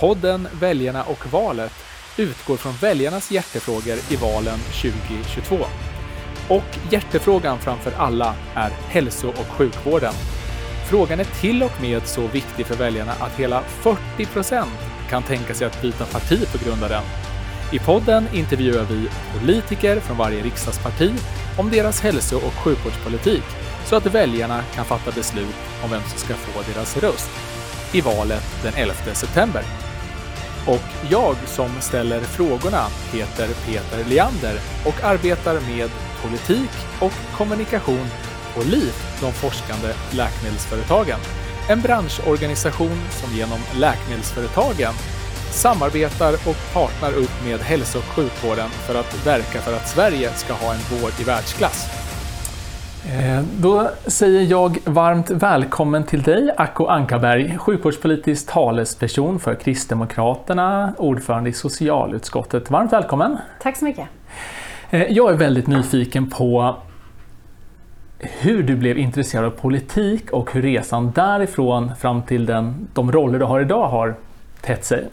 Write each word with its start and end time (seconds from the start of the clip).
Podden 0.00 0.48
Väljarna 0.60 1.02
och 1.02 1.32
valet 1.32 1.72
utgår 2.16 2.56
från 2.56 2.72
väljarnas 2.72 3.30
hjärtefrågor 3.30 3.98
i 4.10 4.16
valen 4.16 4.58
2022. 4.58 5.56
Och 6.48 6.78
hjärtefrågan 6.90 7.58
framför 7.58 7.92
alla 7.96 8.34
är 8.54 8.70
hälso 8.70 9.28
och 9.28 9.46
sjukvården. 9.46 10.12
Frågan 10.88 11.20
är 11.20 11.24
till 11.24 11.62
och 11.62 11.80
med 11.80 12.06
så 12.06 12.26
viktig 12.26 12.66
för 12.66 12.74
väljarna 12.74 13.12
att 13.12 13.32
hela 13.36 13.62
40 13.62 14.26
procent 14.26 14.78
kan 15.10 15.22
tänka 15.22 15.54
sig 15.54 15.66
att 15.66 15.82
byta 15.82 16.04
parti 16.04 16.52
på 16.52 16.64
grund 16.64 16.82
av 16.82 16.88
den. 16.88 17.04
I 17.72 17.78
podden 17.78 18.28
intervjuar 18.34 18.84
vi 18.84 19.08
politiker 19.38 20.00
från 20.00 20.16
varje 20.16 20.42
riksdagsparti 20.42 21.12
om 21.58 21.70
deras 21.70 22.00
hälso 22.00 22.36
och 22.36 22.54
sjukvårdspolitik 22.54 23.44
så 23.84 23.96
att 23.96 24.06
väljarna 24.06 24.62
kan 24.74 24.84
fatta 24.84 25.10
beslut 25.10 25.56
om 25.84 25.90
vem 25.90 26.02
som 26.02 26.18
ska 26.18 26.34
få 26.34 26.72
deras 26.72 26.96
röst 26.96 27.30
i 27.92 28.00
valet 28.00 28.62
den 28.62 28.74
11 28.74 28.94
september. 28.94 29.79
Och 30.66 31.10
jag 31.10 31.36
som 31.46 31.80
ställer 31.80 32.20
frågorna 32.20 32.86
heter 33.12 33.48
Peter 33.66 34.04
Leander 34.08 34.60
och 34.86 35.04
arbetar 35.04 35.54
med 35.54 35.90
politik 36.22 36.70
och 37.00 37.12
kommunikation 37.36 38.06
på 38.54 38.60
LIF, 38.62 39.20
de 39.20 39.32
forskande 39.32 39.94
läkemedelsföretagen. 40.10 41.18
En 41.68 41.80
branschorganisation 41.80 43.00
som 43.10 43.36
genom 43.36 43.60
läkemedelsföretagen 43.74 44.92
samarbetar 45.50 46.32
och 46.32 46.56
partner 46.72 47.12
upp 47.12 47.44
med 47.44 47.60
hälso 47.60 47.98
och 47.98 48.04
sjukvården 48.04 48.70
för 48.70 48.94
att 48.94 49.26
verka 49.26 49.60
för 49.60 49.76
att 49.76 49.88
Sverige 49.88 50.32
ska 50.34 50.52
ha 50.52 50.74
en 50.74 50.80
vård 50.90 51.12
i 51.20 51.24
världsklass. 51.24 52.09
Eh, 53.06 53.42
då 53.60 53.90
säger 54.06 54.42
jag 54.42 54.78
varmt 54.84 55.30
välkommen 55.30 56.04
till 56.04 56.22
dig, 56.22 56.50
Acko 56.56 56.86
Ankarberg, 56.86 57.58
sjukvårdspolitisk 57.58 58.46
talesperson 58.52 59.40
för 59.40 59.54
Kristdemokraterna, 59.54 60.92
ordförande 60.98 61.50
i 61.50 61.52
socialutskottet. 61.52 62.70
Varmt 62.70 62.92
välkommen! 62.92 63.36
Tack 63.62 63.76
så 63.76 63.84
mycket! 63.84 64.08
Eh, 64.90 65.02
jag 65.02 65.32
är 65.32 65.36
väldigt 65.36 65.66
nyfiken 65.66 66.30
på 66.30 66.76
hur 68.18 68.62
du 68.62 68.76
blev 68.76 68.98
intresserad 68.98 69.44
av 69.44 69.50
politik 69.50 70.30
och 70.30 70.52
hur 70.52 70.62
resan 70.62 71.10
därifrån 71.10 71.96
fram 71.96 72.22
till 72.22 72.46
den, 72.46 72.88
de 72.94 73.12
roller 73.12 73.38
du 73.38 73.44
har 73.44 73.60
idag 73.60 73.88
har 73.88 74.14
tätt 74.60 74.84
sig. 74.84 75.08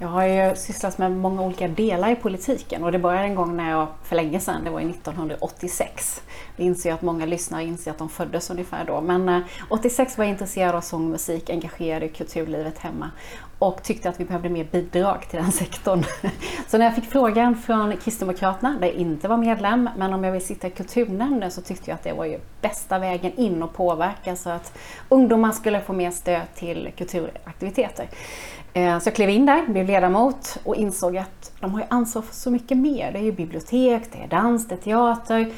Jag 0.00 0.08
har 0.08 0.24
ju 0.24 0.56
sysslat 0.56 0.98
med 0.98 1.12
många 1.12 1.42
olika 1.42 1.68
delar 1.68 2.10
i 2.10 2.14
politiken 2.14 2.84
och 2.84 2.92
det 2.92 2.98
började 2.98 3.26
en 3.26 3.34
gång 3.34 3.56
när 3.56 3.70
jag, 3.70 3.86
för 4.02 4.16
länge 4.16 4.40
sedan, 4.40 4.64
det 4.64 4.70
var 4.70 4.80
1986. 4.80 6.22
Det 6.56 6.64
inser 6.64 6.88
jag 6.88 6.94
att 6.94 7.02
många 7.02 7.26
lyssnare 7.26 7.64
inser 7.64 7.90
att 7.90 7.98
de 7.98 8.08
föddes 8.08 8.50
ungefär 8.50 8.84
då. 8.84 9.00
Men 9.00 9.28
eh, 9.28 9.40
86 9.68 10.18
var 10.18 10.24
jag 10.24 10.30
intresserad 10.30 10.74
av 10.74 10.80
sång 10.80 11.04
och 11.04 11.10
musik, 11.10 11.50
engagerad 11.50 12.02
i 12.02 12.08
kulturlivet 12.08 12.78
hemma 12.78 13.10
och 13.58 13.82
tyckte 13.82 14.08
att 14.08 14.20
vi 14.20 14.24
behövde 14.24 14.48
mer 14.48 14.64
bidrag 14.64 15.28
till 15.30 15.38
den 15.38 15.52
sektorn. 15.52 16.04
Så 16.68 16.78
när 16.78 16.84
jag 16.84 16.94
fick 16.94 17.04
frågan 17.04 17.56
från 17.56 17.96
Kristdemokraterna, 17.96 18.76
där 18.80 18.86
jag 18.86 18.96
inte 18.96 19.28
var 19.28 19.36
medlem, 19.36 19.90
men 19.96 20.12
om 20.12 20.24
jag 20.24 20.32
vill 20.32 20.46
sitta 20.46 20.66
i 20.66 20.70
kulturnämnden 20.70 21.50
så 21.50 21.60
tyckte 21.60 21.90
jag 21.90 21.94
att 21.94 22.04
det 22.04 22.12
var 22.12 22.24
ju 22.24 22.38
bästa 22.60 22.98
vägen 22.98 23.32
in 23.36 23.62
och 23.62 23.74
påverka 23.74 24.36
så 24.36 24.50
att 24.50 24.78
ungdomar 25.08 25.52
skulle 25.52 25.80
få 25.80 25.92
mer 25.92 26.10
stöd 26.10 26.42
till 26.54 26.92
kulturaktiviteter. 26.96 28.08
Eh, 28.78 28.98
så 28.98 29.08
jag 29.08 29.14
klev 29.14 29.30
in 29.30 29.46
där, 29.46 29.66
blev 29.66 29.86
ledamot 29.86 30.58
och 30.64 30.76
insåg 30.76 31.16
att 31.16 31.52
de 31.60 31.72
har 31.72 31.80
ju 31.80 31.86
ansvar 31.90 32.22
för 32.22 32.34
så 32.34 32.50
mycket 32.50 32.76
mer. 32.76 33.12
Det 33.12 33.18
är 33.18 33.22
ju 33.22 33.32
bibliotek, 33.32 34.02
det 34.12 34.18
är 34.18 34.28
dans, 34.28 34.68
det 34.68 34.74
är 34.74 34.76
teater. 34.76 35.52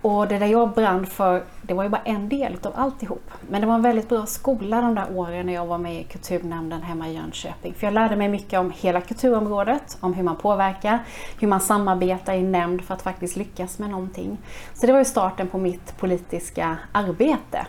Och 0.00 0.28
det 0.28 0.38
där 0.38 0.46
jag 0.46 0.70
brann 0.70 1.06
för, 1.06 1.42
det 1.62 1.74
var 1.74 1.82
ju 1.82 1.88
bara 1.88 2.02
en 2.04 2.28
del 2.28 2.56
av 2.62 2.72
alltihop. 2.76 3.30
Men 3.48 3.60
det 3.60 3.66
var 3.66 3.74
en 3.74 3.82
väldigt 3.82 4.08
bra 4.08 4.26
skola 4.26 4.80
de 4.80 4.94
där 4.94 5.16
åren 5.16 5.46
när 5.46 5.52
jag 5.52 5.66
var 5.66 5.78
med 5.78 6.00
i 6.00 6.04
kulturnämnden 6.04 6.82
hemma 6.82 7.08
i 7.08 7.14
Jönköping. 7.14 7.74
För 7.74 7.86
jag 7.86 7.94
lärde 7.94 8.16
mig 8.16 8.28
mycket 8.28 8.58
om 8.60 8.72
hela 8.76 9.00
kulturområdet, 9.00 9.98
om 10.00 10.14
hur 10.14 10.22
man 10.22 10.36
påverkar, 10.36 10.98
hur 11.40 11.48
man 11.48 11.60
samarbetar 11.60 12.34
i 12.34 12.42
nämnd 12.42 12.82
för 12.82 12.94
att 12.94 13.02
faktiskt 13.02 13.36
lyckas 13.36 13.78
med 13.78 13.90
någonting. 13.90 14.38
Så 14.74 14.86
det 14.86 14.92
var 14.92 14.98
ju 14.98 15.04
starten 15.04 15.48
på 15.48 15.58
mitt 15.58 15.96
politiska 15.96 16.76
arbete. 16.92 17.66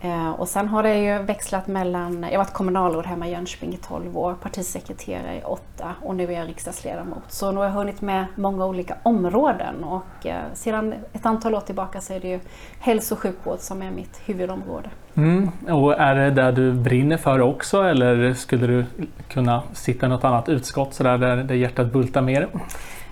Eh, 0.00 0.30
och 0.30 0.48
sen 0.48 0.68
har 0.68 0.82
det 0.82 0.98
ju 0.98 1.18
växlat 1.18 1.66
mellan, 1.66 2.22
jag 2.22 2.30
har 2.30 2.38
varit 2.38 2.52
kommunalråd 2.52 3.06
hemma 3.06 3.28
i 3.28 3.30
Jönköping 3.32 3.74
i 3.74 3.76
12 3.76 4.18
år, 4.18 4.34
partisekreterare 4.42 5.36
i 5.36 5.42
8 5.44 5.94
och 6.02 6.14
nu 6.14 6.24
är 6.24 6.38
jag 6.38 6.48
riksdagsledamot. 6.48 7.22
Så 7.28 7.50
nu 7.52 7.58
har 7.58 7.64
jag 7.64 7.72
hunnit 7.72 8.00
med 8.00 8.26
många 8.34 8.66
olika 8.66 8.96
områden 9.02 9.84
och 9.84 10.26
eh, 10.26 10.36
sedan 10.54 10.94
ett 11.12 11.26
antal 11.26 11.54
år 11.54 11.60
tillbaka 11.60 12.00
så 12.00 12.12
är 12.12 12.20
det 12.20 12.28
ju 12.28 12.40
hälso 12.80 13.14
och 13.14 13.20
sjukvård 13.20 13.58
som 13.58 13.82
är 13.82 13.90
mitt 13.90 14.20
huvudområde. 14.24 14.88
Mm. 15.14 15.50
Och 15.68 16.00
är 16.00 16.14
det 16.14 16.30
där 16.30 16.52
du 16.52 16.72
brinner 16.72 17.16
för 17.16 17.40
också 17.40 17.82
eller 17.82 18.34
skulle 18.34 18.66
du 18.66 18.84
kunna 19.28 19.62
sitta 19.72 20.06
i 20.06 20.08
något 20.08 20.24
annat 20.24 20.48
utskott 20.48 20.94
så 20.94 21.02
där, 21.02 21.18
där 21.18 21.54
hjärtat 21.54 21.92
bultar 21.92 22.22
mer? 22.22 22.48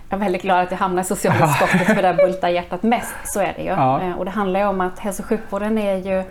Jag 0.09 0.17
är 0.17 0.25
väldigt 0.25 0.43
glad 0.43 0.61
att 0.61 0.71
jag 0.71 0.79
hamnar 0.79 1.03
i 1.03 1.05
socialutskottet 1.05 1.87
för 1.97 2.03
där 2.03 2.15
bultar 2.15 2.49
hjärtat 2.49 2.83
mest, 2.83 3.15
så 3.25 3.41
är 3.41 3.53
det 3.57 3.63
ju. 3.63 3.69
Ja. 3.69 4.03
Eh, 4.03 4.19
och 4.19 4.25
det 4.25 4.31
handlar 4.31 4.61
ju 4.61 4.67
om 4.67 4.81
att 4.81 4.99
hälso 4.99 5.23
och 5.23 5.29
sjukvården 5.29 5.79
är 5.79 5.97
ju 5.97 6.25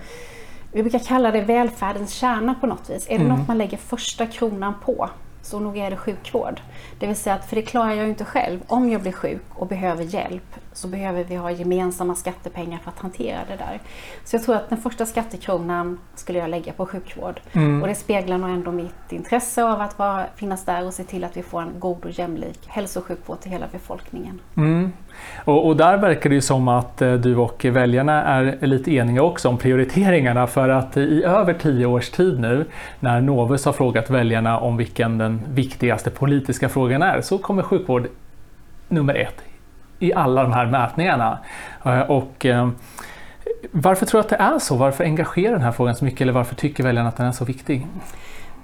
vi 0.73 0.83
brukar 0.83 0.99
kalla 0.99 1.31
det 1.31 1.41
välfärdens 1.41 2.13
kärna 2.13 2.55
på 2.55 2.67
något 2.67 2.89
vis. 2.89 3.07
Är 3.09 3.17
det 3.17 3.25
mm. 3.25 3.37
något 3.37 3.47
man 3.47 3.57
lägger 3.57 3.77
första 3.77 4.27
kronan 4.27 4.73
på 4.85 5.09
så 5.43 5.59
nog 5.59 5.77
är 5.77 5.89
det 5.89 5.97
sjukvård. 5.97 6.61
Det 6.99 7.07
vill 7.07 7.15
säga 7.15 7.35
att, 7.35 7.45
för 7.45 7.55
det 7.55 7.61
klarar 7.61 7.89
jag 7.89 8.03
ju 8.03 8.09
inte 8.09 8.25
själv. 8.25 8.59
Om 8.67 8.89
jag 8.89 9.01
blir 9.01 9.11
sjuk 9.11 9.41
och 9.49 9.67
behöver 9.67 10.03
hjälp 10.03 10.55
så 10.73 10.87
behöver 10.87 11.23
vi 11.23 11.35
ha 11.35 11.51
gemensamma 11.51 12.15
skattepengar 12.15 12.79
för 12.83 12.91
att 12.91 12.99
hantera 12.99 13.39
det 13.47 13.55
där. 13.55 13.79
Så 14.23 14.35
jag 14.35 14.43
tror 14.43 14.55
att 14.55 14.69
den 14.69 14.77
första 14.77 15.05
skattekronan 15.05 15.99
skulle 16.15 16.39
jag 16.39 16.49
lägga 16.49 16.73
på 16.73 16.85
sjukvård. 16.85 17.41
Mm. 17.51 17.81
Och 17.81 17.87
det 17.87 17.95
speglar 17.95 18.37
nog 18.37 18.49
ändå 18.49 18.71
mitt 18.71 19.11
intresse 19.11 19.63
av 19.63 19.81
att 19.81 19.99
vara, 19.99 20.25
finnas 20.35 20.65
där 20.65 20.85
och 20.85 20.93
se 20.93 21.03
till 21.03 21.23
att 21.23 21.37
vi 21.37 21.43
får 21.43 21.61
en 21.61 21.79
god 21.79 22.05
och 22.05 22.11
jämlik 22.11 22.59
hälso 22.67 22.99
och 22.99 23.05
sjukvård 23.05 23.39
till 23.39 23.51
hela 23.51 23.67
befolkningen. 23.71 24.39
Mm. 24.57 24.91
Och, 25.45 25.67
och, 25.67 25.77
där 25.77 25.97
verkar 25.97 26.29
det 26.29 26.35
ju 26.35 26.41
som 26.41 26.67
att 26.67 27.01
eh, 27.01 27.13
du 27.13 27.35
och 27.35 27.65
väljarna 27.65 28.23
är 28.23 28.57
lite 28.61 28.91
eniga 28.91 29.23
också 29.23 29.49
om 29.49 29.57
prioriteringarna 29.57 30.47
för 30.47 30.69
att 30.69 30.97
i 30.97 31.23
över 31.23 31.53
tio 31.53 31.85
års 31.85 32.09
tid 32.09 32.39
nu 32.39 32.65
när 32.99 33.21
Novus 33.21 33.65
har 33.65 33.73
frågat 33.73 34.09
väljarna 34.09 34.59
om 34.59 34.77
vilken 34.77 35.17
den 35.17 35.32
viktigaste 35.53 36.09
politiska 36.09 36.69
frågan 36.69 37.01
är 37.01 37.21
så 37.21 37.37
kommer 37.37 37.63
sjukvård 37.63 38.07
nummer 38.87 39.15
ett 39.15 39.41
i 39.99 40.13
alla 40.13 40.43
de 40.43 40.53
här 40.53 40.65
mätningarna. 40.65 41.39
Eh, 41.85 41.99
och 41.99 42.45
eh, 42.45 42.69
varför 43.71 44.05
tror 44.05 44.21
du 44.21 44.23
att 44.23 44.29
det 44.29 44.35
är 44.35 44.59
så? 44.59 44.75
Varför 44.75 45.03
engagerar 45.03 45.51
den 45.51 45.61
här 45.61 45.71
frågan 45.71 45.95
så 45.95 46.05
mycket 46.05 46.21
eller 46.21 46.33
varför 46.33 46.55
tycker 46.55 46.83
väljarna 46.83 47.09
att 47.09 47.17
den 47.17 47.25
är 47.25 47.31
så 47.31 47.45
viktig? 47.45 47.87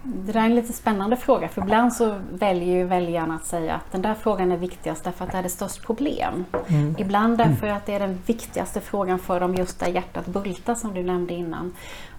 Det 0.03 0.31
där 0.31 0.39
är 0.39 0.45
en 0.45 0.55
lite 0.55 0.73
spännande 0.73 1.15
fråga 1.15 1.47
för 1.47 1.61
ibland 1.61 1.93
så 1.93 2.15
väljer 2.31 2.77
ju 2.77 2.83
väljarna 2.83 3.35
att 3.35 3.45
säga 3.45 3.73
att 3.73 3.91
den 3.91 4.01
där 4.01 4.13
frågan 4.13 4.51
är 4.51 4.57
viktigast 4.57 5.03
därför 5.03 5.25
att 5.25 5.31
det 5.31 5.37
är 5.37 5.43
det 5.43 5.49
störst 5.49 5.85
problem. 5.85 6.45
Mm. 6.67 6.95
Ibland 6.97 7.37
därför 7.37 7.67
att 7.67 7.85
det 7.85 7.93
är 7.93 7.99
den 7.99 8.19
viktigaste 8.25 8.81
frågan 8.81 9.19
för 9.19 9.39
dem 9.39 9.55
just 9.55 9.79
där 9.79 9.87
hjärtat 9.87 10.25
bultar 10.25 10.75
som 10.75 10.93
du 10.93 11.03
nämnde 11.03 11.33
innan. 11.33 11.73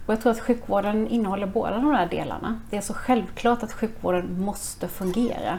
Och 0.07 0.13
jag 0.13 0.21
tror 0.21 0.33
att 0.33 0.41
sjukvården 0.41 1.09
innehåller 1.09 1.47
båda 1.47 1.77
de 1.77 1.91
här 1.91 2.07
delarna. 2.07 2.61
Det 2.71 2.77
är 2.77 2.81
så 2.81 2.95
självklart 2.95 3.63
att 3.63 3.73
sjukvården 3.73 4.41
måste 4.41 4.89
fungera. 4.89 5.59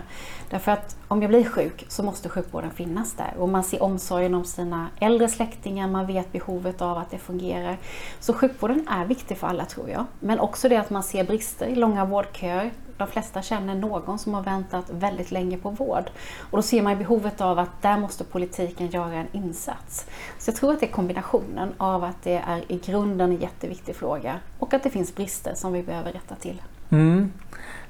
Därför 0.49 0.71
att 0.71 0.97
om 1.07 1.21
jag 1.21 1.29
blir 1.29 1.43
sjuk 1.43 1.85
så 1.87 2.03
måste 2.03 2.29
sjukvården 2.29 2.71
finnas 2.71 3.13
där. 3.13 3.33
Och 3.37 3.49
man 3.49 3.63
ser 3.63 3.83
omsorgen 3.83 4.35
om 4.35 4.45
sina 4.45 4.87
äldre 4.99 5.27
släktingar, 5.27 5.87
man 5.87 6.07
vet 6.07 6.31
behovet 6.31 6.81
av 6.81 6.97
att 6.97 7.11
det 7.11 7.17
fungerar. 7.17 7.77
Så 8.19 8.33
sjukvården 8.33 8.87
är 8.87 9.05
viktig 9.05 9.37
för 9.37 9.47
alla 9.47 9.65
tror 9.65 9.89
jag. 9.89 10.05
Men 10.19 10.39
också 10.39 10.69
det 10.69 10.77
att 10.77 10.89
man 10.89 11.03
ser 11.03 11.23
brister 11.23 11.67
i 11.67 11.75
långa 11.75 12.05
vårdköer. 12.05 12.71
De 13.01 13.07
flesta 13.07 13.41
känner 13.41 13.75
någon 13.75 14.19
som 14.19 14.33
har 14.33 14.41
väntat 14.41 14.85
väldigt 14.89 15.31
länge 15.31 15.57
på 15.57 15.69
vård. 15.69 16.03
Och 16.51 16.57
då 16.57 16.61
ser 16.61 16.81
man 16.81 16.97
behovet 16.97 17.41
av 17.41 17.59
att 17.59 17.81
där 17.81 17.97
måste 17.97 18.23
politiken 18.23 18.87
göra 18.87 19.13
en 19.13 19.27
insats. 19.31 20.05
Så 20.37 20.49
jag 20.49 20.55
tror 20.55 20.73
att 20.73 20.79
det 20.79 20.85
är 20.85 20.91
kombinationen 20.91 21.73
av 21.77 22.03
att 22.03 22.23
det 22.23 22.41
är 22.47 22.61
i 22.67 22.77
grunden 22.85 23.31
en 23.31 23.37
jätteviktig 23.37 23.95
fråga 23.95 24.35
och 24.59 24.73
att 24.73 24.83
det 24.83 24.89
finns 24.89 25.15
brister 25.15 25.53
som 25.55 25.73
vi 25.73 25.83
behöver 25.83 26.11
rätta 26.11 26.35
till. 26.35 26.61
Mm. 26.89 27.31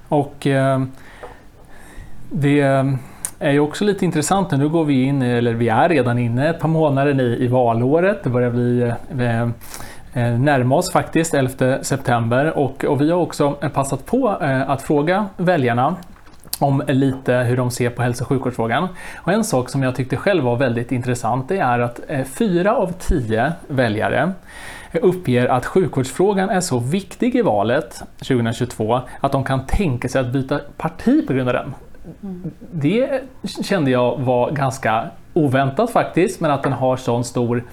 Och 0.08 0.48
eh, 0.48 0.82
det 2.30 2.62
är 3.40 3.52
ju 3.52 3.60
också 3.60 3.86
lite 3.86 4.06
intressant 4.06 4.52
nu. 4.52 4.70
går 4.70 4.86
vi 4.86 5.04
in, 5.04 5.22
eller 5.22 5.54
vi 5.54 5.70
är 5.70 5.90
redan 5.90 6.20
inne 6.20 6.50
ett 6.50 6.60
par 6.60 6.70
månader 6.70 7.22
i, 7.22 7.44
i 7.44 7.48
valåret. 7.48 8.24
Det 8.24 8.30
börjar 8.30 8.52
bli 8.52 8.82
eh, 9.26 9.50
Eh, 10.14 10.40
närma 10.40 10.76
oss 10.76 10.92
faktiskt 10.92 11.34
11 11.34 11.84
september 11.84 12.58
och, 12.58 12.86
och 12.86 13.02
vi 13.02 13.12
har 13.12 13.20
också 13.20 13.58
eh, 13.62 13.70
passat 13.70 14.06
på 14.06 14.38
eh, 14.42 14.70
att 14.70 14.82
fråga 14.82 15.26
väljarna 15.38 15.96
om 16.60 16.84
lite 16.88 17.34
hur 17.34 17.58
de 17.58 17.72
ser 17.72 17.90
på 17.90 18.02
hälso 18.02 18.24
och 18.24 18.28
sjukvårdsfrågan. 18.28 18.88
Och 19.18 19.34
en 19.34 19.44
sak 19.44 19.70
som 19.70 19.84
jag 19.84 19.96
tyckte 19.96 20.18
själv 20.18 20.44
var 20.44 20.56
väldigt 20.56 20.92
intressant 20.92 21.50
det 21.50 21.58
är 21.58 21.80
att 21.80 22.00
fyra 22.26 22.76
av 22.76 22.92
tio 22.92 23.54
väljare 23.68 24.32
uppger 24.94 25.48
att 25.48 25.66
sjukvårdsfrågan 25.66 26.50
är 26.50 26.62
så 26.62 26.80
viktig 26.80 27.36
i 27.36 27.42
valet 27.42 28.04
2022 28.18 29.02
att 29.20 29.32
de 29.32 29.44
kan 29.44 29.66
tänka 29.66 30.10
sig 30.10 30.22
att 30.22 30.34
byta 30.34 30.60
parti 30.78 31.28
på 31.28 31.34
grund 31.34 31.50
av 31.50 31.54
den. 31.54 31.74
Det 32.72 33.22
kände 33.64 33.92
jag 33.92 34.20
var 34.20 34.52
ganska 34.52 35.06
oväntat 35.34 35.92
faktiskt, 35.92 36.40
men 36.40 36.52
att 36.52 36.64
den 36.64 36.74
har 36.74 36.98
sån 36.98 37.24
stor 37.24 37.64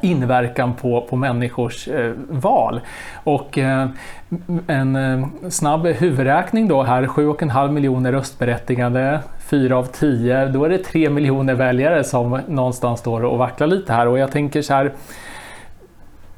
inverkan 0.00 0.74
på, 0.74 1.00
på 1.10 1.16
människors 1.16 1.88
eh, 1.88 2.12
val. 2.28 2.80
Och 3.24 3.58
eh, 3.58 3.88
en 4.66 4.96
eh, 4.96 5.26
snabb 5.48 5.86
huvudräkning 5.86 6.68
då 6.68 6.82
här, 6.82 7.02
7,5 7.02 7.70
miljoner 7.70 8.12
röstberättigade, 8.12 9.20
4 9.50 9.76
av 9.76 9.84
10, 9.84 10.46
då 10.46 10.64
är 10.64 10.68
det 10.68 10.78
3 10.78 11.10
miljoner 11.10 11.54
väljare 11.54 12.04
som 12.04 12.40
någonstans 12.48 13.00
står 13.00 13.24
och 13.24 13.38
vacklar 13.38 13.66
lite 13.66 13.92
här. 13.92 14.06
Och 14.06 14.18
jag 14.18 14.30
tänker 14.32 14.62
så 14.62 14.74
här 14.74 14.92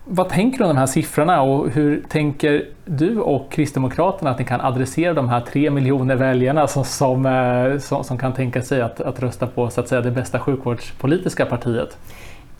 vad 0.09 0.29
tänker 0.29 0.59
du 0.59 0.65
om 0.65 0.71
de 0.71 0.77
här 0.77 0.87
siffrorna? 0.87 1.43
Och 1.43 1.71
hur 1.71 2.03
tänker 2.09 2.65
du 2.85 3.21
och 3.21 3.53
Kristdemokraterna 3.53 4.31
att 4.31 4.39
ni 4.39 4.45
kan 4.45 4.61
adressera 4.61 5.15
de 5.15 5.29
här 5.29 5.41
tre 5.41 5.71
miljoner 5.71 6.17
väljarna 6.17 6.67
som, 6.67 6.85
som, 6.85 7.27
eh, 7.27 7.79
som, 7.79 8.05
som 8.05 8.19
kan 8.19 8.33
tänka 8.33 8.63
sig 8.63 8.83
att, 8.83 9.01
att 9.01 9.21
rösta 9.23 9.47
på 9.47 9.71
så 9.71 9.81
att 9.81 9.89
säga, 9.89 10.01
det 10.01 10.11
bästa 10.11 10.41
sjukvårdspolitiska 10.41 11.47
partiet? 11.47 11.99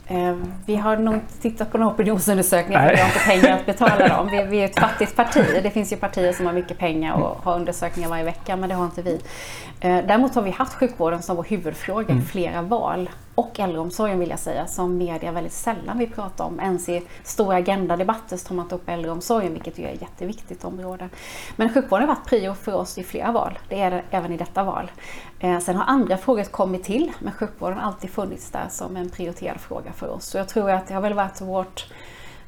Eh, 0.09 0.35
vi 0.65 0.75
har 0.75 0.97
nog 0.97 1.13
inte 1.13 1.37
tittat 1.41 1.71
på 1.71 1.77
några 1.77 1.93
opinionsundersökningar 1.93 2.87
för 2.87 2.95
vi 2.95 3.01
har 3.01 3.07
inte 3.07 3.19
pengar 3.19 3.59
att 3.59 3.65
betala 3.65 4.07
dem. 4.17 4.27
Vi, 4.31 4.43
vi 4.43 4.57
är 4.57 4.65
ett 4.65 4.79
fattigt 4.79 5.15
parti. 5.15 5.45
Det 5.63 5.69
finns 5.69 5.93
ju 5.93 5.97
partier 5.97 6.33
som 6.33 6.45
har 6.45 6.53
mycket 6.53 6.77
pengar 6.77 7.13
och 7.13 7.43
har 7.43 7.55
undersökningar 7.55 8.09
varje 8.09 8.23
vecka 8.23 8.55
men 8.55 8.69
det 8.69 8.75
har 8.75 8.85
inte 8.85 9.01
vi. 9.01 9.21
Eh, 9.79 9.97
däremot 10.07 10.35
har 10.35 10.41
vi 10.41 10.51
haft 10.51 10.73
sjukvården 10.73 11.21
som 11.21 11.35
vår 11.35 11.43
huvudfråga 11.43 12.09
i 12.09 12.11
mm. 12.11 12.25
flera 12.25 12.61
val 12.61 13.09
och 13.37 13.59
äldreomsorgen 13.59 14.19
vill 14.19 14.29
jag 14.29 14.39
säga, 14.39 14.67
som 14.67 14.97
media 14.97 15.31
väldigt 15.31 15.53
sällan 15.53 15.97
vill 15.97 16.11
prata 16.11 16.43
om. 16.43 16.59
Ens 16.59 16.89
i 16.89 17.03
stora 17.23 17.57
agendadebatter 17.57 18.37
tar 18.37 18.55
man 18.55 18.65
inte 18.65 18.75
upp 18.75 18.89
äldreomsorgen, 18.89 19.53
vilket 19.53 19.79
ju 19.79 19.83
är 19.83 19.93
ett 19.93 20.01
jätteviktigt 20.01 20.65
område. 20.65 21.09
Men 21.55 21.73
sjukvården 21.73 22.07
har 22.07 22.15
varit 22.15 22.27
prio 22.27 22.53
för 22.53 22.73
oss 22.73 22.97
i 22.97 23.03
flera 23.03 23.31
val. 23.31 23.59
Det 23.69 23.81
är 23.81 23.91
det 23.91 24.03
även 24.11 24.31
i 24.31 24.37
detta 24.37 24.63
val. 24.63 24.91
Eh, 25.39 25.59
sen 25.59 25.75
har 25.75 25.85
andra 25.85 26.17
frågor 26.17 26.43
kommit 26.43 26.83
till, 26.83 27.11
men 27.19 27.33
sjukvården 27.33 27.77
har 27.77 27.87
alltid 27.87 28.09
funnits 28.09 28.51
där 28.51 28.67
som 28.69 28.97
en 28.97 29.09
prioriterad 29.09 29.59
fråga 29.59 29.93
för 29.93 30.09
oss. 30.09 30.25
Så 30.25 30.37
jag 30.37 30.47
tror 30.47 30.71
att 30.71 30.87
det 30.87 30.93
har 30.93 31.01
väl 31.01 31.13
varit 31.13 31.41
vårt 31.41 31.85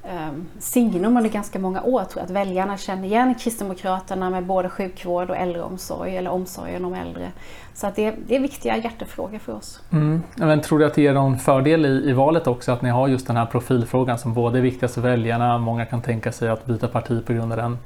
Ehm, 0.04 0.46
signum 0.60 1.18
under 1.18 1.30
ganska 1.30 1.60
många 1.60 1.82
år. 1.82 2.04
tror 2.04 2.22
Jag 2.22 2.24
att 2.24 2.30
väljarna 2.30 2.78
känner 2.78 3.04
igen 3.04 3.36
Kristdemokraterna 3.36 4.30
med 4.30 4.46
både 4.46 4.70
sjukvård 4.70 5.30
och 5.30 5.38
äldreomsorg 5.38 6.18
eller 6.18 6.32
omsorgen 6.32 6.86
om 6.86 6.94
äldre. 6.94 7.32
Så 7.74 7.88
att 7.88 7.96
det, 7.96 8.16
det 8.28 8.36
är 8.36 8.40
viktiga 8.40 8.78
hjärtefrågor 8.78 9.40
för 9.40 9.54
oss. 9.54 9.82
Mm. 9.92 10.24
Men 10.36 10.62
tror 10.62 10.80
du 10.80 10.86
att 10.86 10.94
det 10.94 11.02
ger 11.02 11.14
någon 11.14 11.40
fördel 11.40 11.86
i, 11.86 12.10
i 12.10 12.14
valet 12.14 12.48
också 12.48 12.72
att 12.72 12.82
ni 12.82 12.90
har 12.90 13.08
just 13.08 13.28
den 13.28 13.38
här 13.38 13.46
profilfrågan 13.46 14.18
som 14.18 14.34
både 14.34 14.58
är 14.58 14.62
viktigast 14.62 14.94
för 14.94 15.02
väljarna, 15.02 15.58
många 15.58 15.86
kan 15.86 16.02
tänka 16.02 16.32
sig 16.32 16.50
att 16.50 16.66
byta 16.66 16.88
parti 16.88 17.26
på 17.26 17.34
grund 17.34 17.52
av 17.52 17.58
den? 17.58 17.78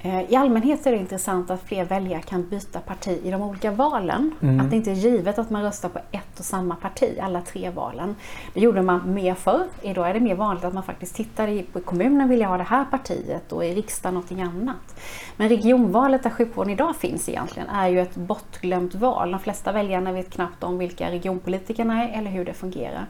Eh, 0.00 0.32
I 0.32 0.36
allmänhet 0.36 0.86
är 0.86 0.92
det 0.92 0.98
intressant 0.98 1.50
att 1.50 1.62
fler 1.62 1.84
väljare 1.84 2.22
kan 2.22 2.48
byta 2.48 2.80
parti 2.80 3.20
i 3.24 3.30
de 3.30 3.42
olika 3.42 3.70
valen. 3.70 4.34
Mm. 4.40 4.60
Att 4.60 4.70
det 4.70 4.76
inte 4.76 4.90
är 4.90 4.94
givet 4.94 5.38
att 5.38 5.50
man 5.50 5.62
röstar 5.62 5.88
på 5.88 5.98
ett 6.10 6.38
och 6.38 6.44
samma 6.44 6.74
parti 6.74 7.18
alla 7.22 7.40
tre 7.40 7.70
valen. 7.70 8.16
Det 8.54 8.60
gjorde 8.60 8.82
man 8.82 9.14
mer 9.14 9.34
förr. 9.34 9.66
Idag 9.82 10.10
är 10.10 10.14
det 10.14 10.20
mer 10.20 10.34
vanligt 10.34 10.64
att 10.64 10.74
man 10.74 10.82
faktiskt 10.82 11.14
tittar 11.14 11.48
i, 11.48 11.62
på 11.62 11.80
kommunen 11.80 12.28
vill 12.28 12.40
jag 12.40 12.48
ha 12.48 12.56
det 12.56 12.62
här 12.62 12.84
partiet 12.84 13.52
och 13.52 13.64
i 13.64 13.74
riksdagen 13.74 14.14
någonting 14.14 14.42
annat. 14.42 15.00
Men 15.36 15.48
regionvalet 15.48 16.22
där 16.22 16.30
sjukvården 16.30 16.72
idag 16.72 16.96
finns 16.96 17.28
egentligen 17.28 17.68
är 17.68 17.88
ju 17.88 18.00
ett 18.00 18.14
bortglömt 18.14 18.94
val. 18.94 19.30
De 19.30 19.40
flesta 19.40 19.72
väljarna 19.72 20.12
vet 20.12 20.30
knappt 20.30 20.64
om 20.64 20.78
vilka 20.78 21.10
regionpolitikerna 21.10 22.04
är 22.04 22.18
eller 22.18 22.30
hur 22.30 22.44
det 22.44 22.54
fungerar. 22.54 23.06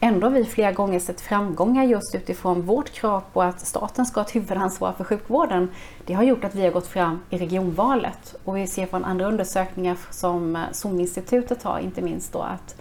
Ändå 0.00 0.26
har 0.26 0.32
vi 0.32 0.44
flera 0.44 0.72
gånger 0.72 0.98
sett 1.00 1.20
framgångar 1.20 1.84
just 1.84 2.14
utifrån 2.14 2.62
vårt 2.62 2.90
krav 2.90 3.22
på 3.32 3.42
att 3.42 3.60
staten 3.60 4.06
ska 4.06 4.20
ha 4.20 4.26
ett 4.26 4.36
huvudansvar 4.36 4.92
för 4.92 5.04
sjukvården. 5.04 5.68
Det 6.06 6.14
har 6.14 6.22
gjort 6.22 6.44
att 6.44 6.54
vi 6.54 6.64
har 6.64 6.70
gått 6.70 6.86
fram 6.86 7.20
i 7.30 7.38
regionvalet 7.38 8.34
och 8.44 8.56
vi 8.56 8.66
ser 8.66 8.86
från 8.86 9.04
andra 9.04 9.26
undersökningar 9.26 9.96
som 10.10 10.64
SOM-institutet 10.72 11.62
har, 11.62 11.78
inte 11.78 12.02
minst 12.02 12.32
då 12.32 12.38
att 12.38 12.76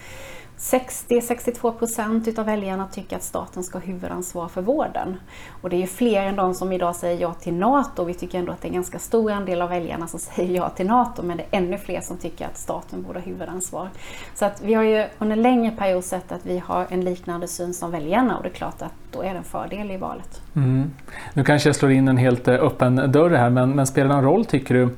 60-62 0.57 1.71
procent 1.71 2.27
utav 2.27 2.45
väljarna 2.45 2.87
tycker 2.87 3.15
att 3.15 3.23
staten 3.23 3.63
ska 3.63 3.77
ha 3.77 3.85
huvudansvar 3.85 4.47
för 4.47 4.61
vården. 4.61 5.17
Och 5.61 5.69
det 5.69 5.75
är 5.75 5.79
ju 5.79 5.87
fler 5.87 6.21
än 6.21 6.35
de 6.35 6.53
som 6.53 6.71
idag 6.71 6.95
säger 6.95 7.21
ja 7.21 7.33
till 7.33 7.53
NATO. 7.53 8.03
Vi 8.03 8.13
tycker 8.13 8.39
ändå 8.39 8.51
att 8.51 8.61
det 8.61 8.65
är 8.65 8.69
en 8.69 8.75
ganska 8.75 8.99
stor 8.99 9.31
andel 9.31 9.61
av 9.61 9.69
väljarna 9.69 10.07
som 10.07 10.19
säger 10.35 10.55
ja 10.55 10.69
till 10.69 10.87
NATO, 10.87 11.23
men 11.23 11.37
det 11.37 11.43
är 11.43 11.57
ännu 11.57 11.77
fler 11.77 12.01
som 12.01 12.17
tycker 12.17 12.45
att 12.45 12.57
staten 12.57 13.03
borde 13.03 13.19
ha 13.19 13.25
huvudansvar. 13.25 13.89
Så 14.35 14.45
att 14.45 14.61
vi 14.63 14.73
har 14.73 14.83
ju 14.83 15.05
under 15.19 15.35
en 15.35 15.41
längre 15.41 15.71
period 15.71 16.03
sett 16.03 16.31
att 16.31 16.45
vi 16.45 16.59
har 16.59 16.85
en 16.89 17.01
liknande 17.01 17.47
syn 17.47 17.73
som 17.73 17.91
väljarna 17.91 18.37
och 18.37 18.43
det 18.43 18.49
är 18.49 18.53
klart 18.53 18.81
att 18.81 18.93
då 19.11 19.21
är 19.21 19.31
det 19.31 19.37
en 19.37 19.43
fördel 19.43 19.91
i 19.91 19.97
valet. 19.97 20.41
Mm. 20.55 20.91
Nu 21.33 21.43
kanske 21.43 21.69
jag 21.69 21.75
slår 21.75 21.91
in 21.91 22.07
en 22.07 22.17
helt 22.17 22.47
eh, 22.47 22.53
öppen 22.53 22.95
dörr 23.11 23.29
här, 23.29 23.49
men, 23.49 23.75
men 23.75 23.87
spelar 23.87 24.09
det 24.09 24.15
någon 24.15 24.23
roll 24.23 24.45
tycker 24.45 24.73
du 24.73 24.89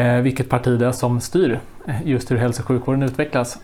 eh, 0.00 0.20
vilket 0.20 0.48
parti 0.48 0.78
det 0.78 0.86
är 0.86 0.92
som 0.92 1.20
styr 1.20 1.60
eh, 1.86 1.94
just 2.04 2.30
hur 2.30 2.36
hälso 2.36 2.62
och 2.62 2.68
sjukvården 2.68 3.02
utvecklas? 3.02 3.58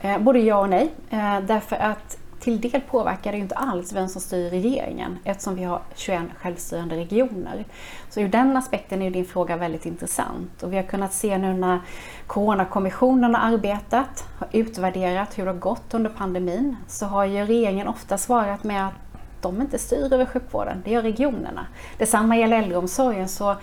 Eh, 0.00 0.18
både 0.18 0.38
ja 0.38 0.58
och 0.58 0.68
nej. 0.68 0.90
Eh, 1.10 1.40
därför 1.40 1.76
att 1.76 2.18
till 2.40 2.60
del 2.60 2.80
påverkar 2.80 3.32
det 3.32 3.36
ju 3.36 3.42
inte 3.42 3.54
alls 3.54 3.92
vem 3.92 4.08
som 4.08 4.20
styr 4.20 4.50
regeringen 4.50 5.18
eftersom 5.24 5.54
vi 5.54 5.64
har 5.64 5.80
21 5.94 6.22
självstyrande 6.38 6.96
regioner. 6.96 7.64
Så 8.10 8.20
ur 8.20 8.28
den 8.28 8.56
aspekten 8.56 9.02
är 9.02 9.10
din 9.10 9.24
fråga 9.24 9.56
väldigt 9.56 9.86
intressant. 9.86 10.62
Och 10.62 10.72
vi 10.72 10.76
har 10.76 10.82
kunnat 10.82 11.12
se 11.12 11.38
nu 11.38 11.54
när 11.54 11.80
Coronakommissionen 12.26 13.34
har 13.34 13.54
arbetat, 13.54 14.24
har 14.38 14.48
utvärderat 14.52 15.38
hur 15.38 15.44
det 15.44 15.50
har 15.50 15.58
gått 15.58 15.94
under 15.94 16.10
pandemin, 16.10 16.76
så 16.86 17.06
har 17.06 17.24
ju 17.24 17.44
regeringen 17.44 17.88
ofta 17.88 18.18
svarat 18.18 18.64
med 18.64 18.86
att 18.86 19.07
de 19.42 19.60
inte 19.60 19.78
styr 19.78 20.12
över 20.12 20.26
sjukvården, 20.26 20.82
det 20.84 20.90
gör 20.90 21.02
regionerna. 21.02 21.66
Detsamma 21.98 22.36
gäller 22.36 22.58
äldreomsorgen, 22.58 23.28
så 23.28 23.56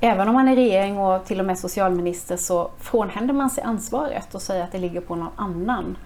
även 0.00 0.28
om 0.28 0.34
man 0.34 0.48
är 0.48 0.56
regering 0.56 0.98
och 0.98 1.24
till 1.24 1.40
och 1.40 1.46
med 1.46 1.58
socialminister 1.58 2.36
så 2.36 2.70
frånhänder 2.80 3.34
man 3.34 3.50
sig 3.50 3.64
ansvaret 3.64 4.34
och 4.34 4.42
säger 4.42 4.64
att 4.64 4.72
det 4.72 4.78
ligger 4.78 5.00
på 5.00 5.14
någon 5.14 5.32
annan. 5.36 5.96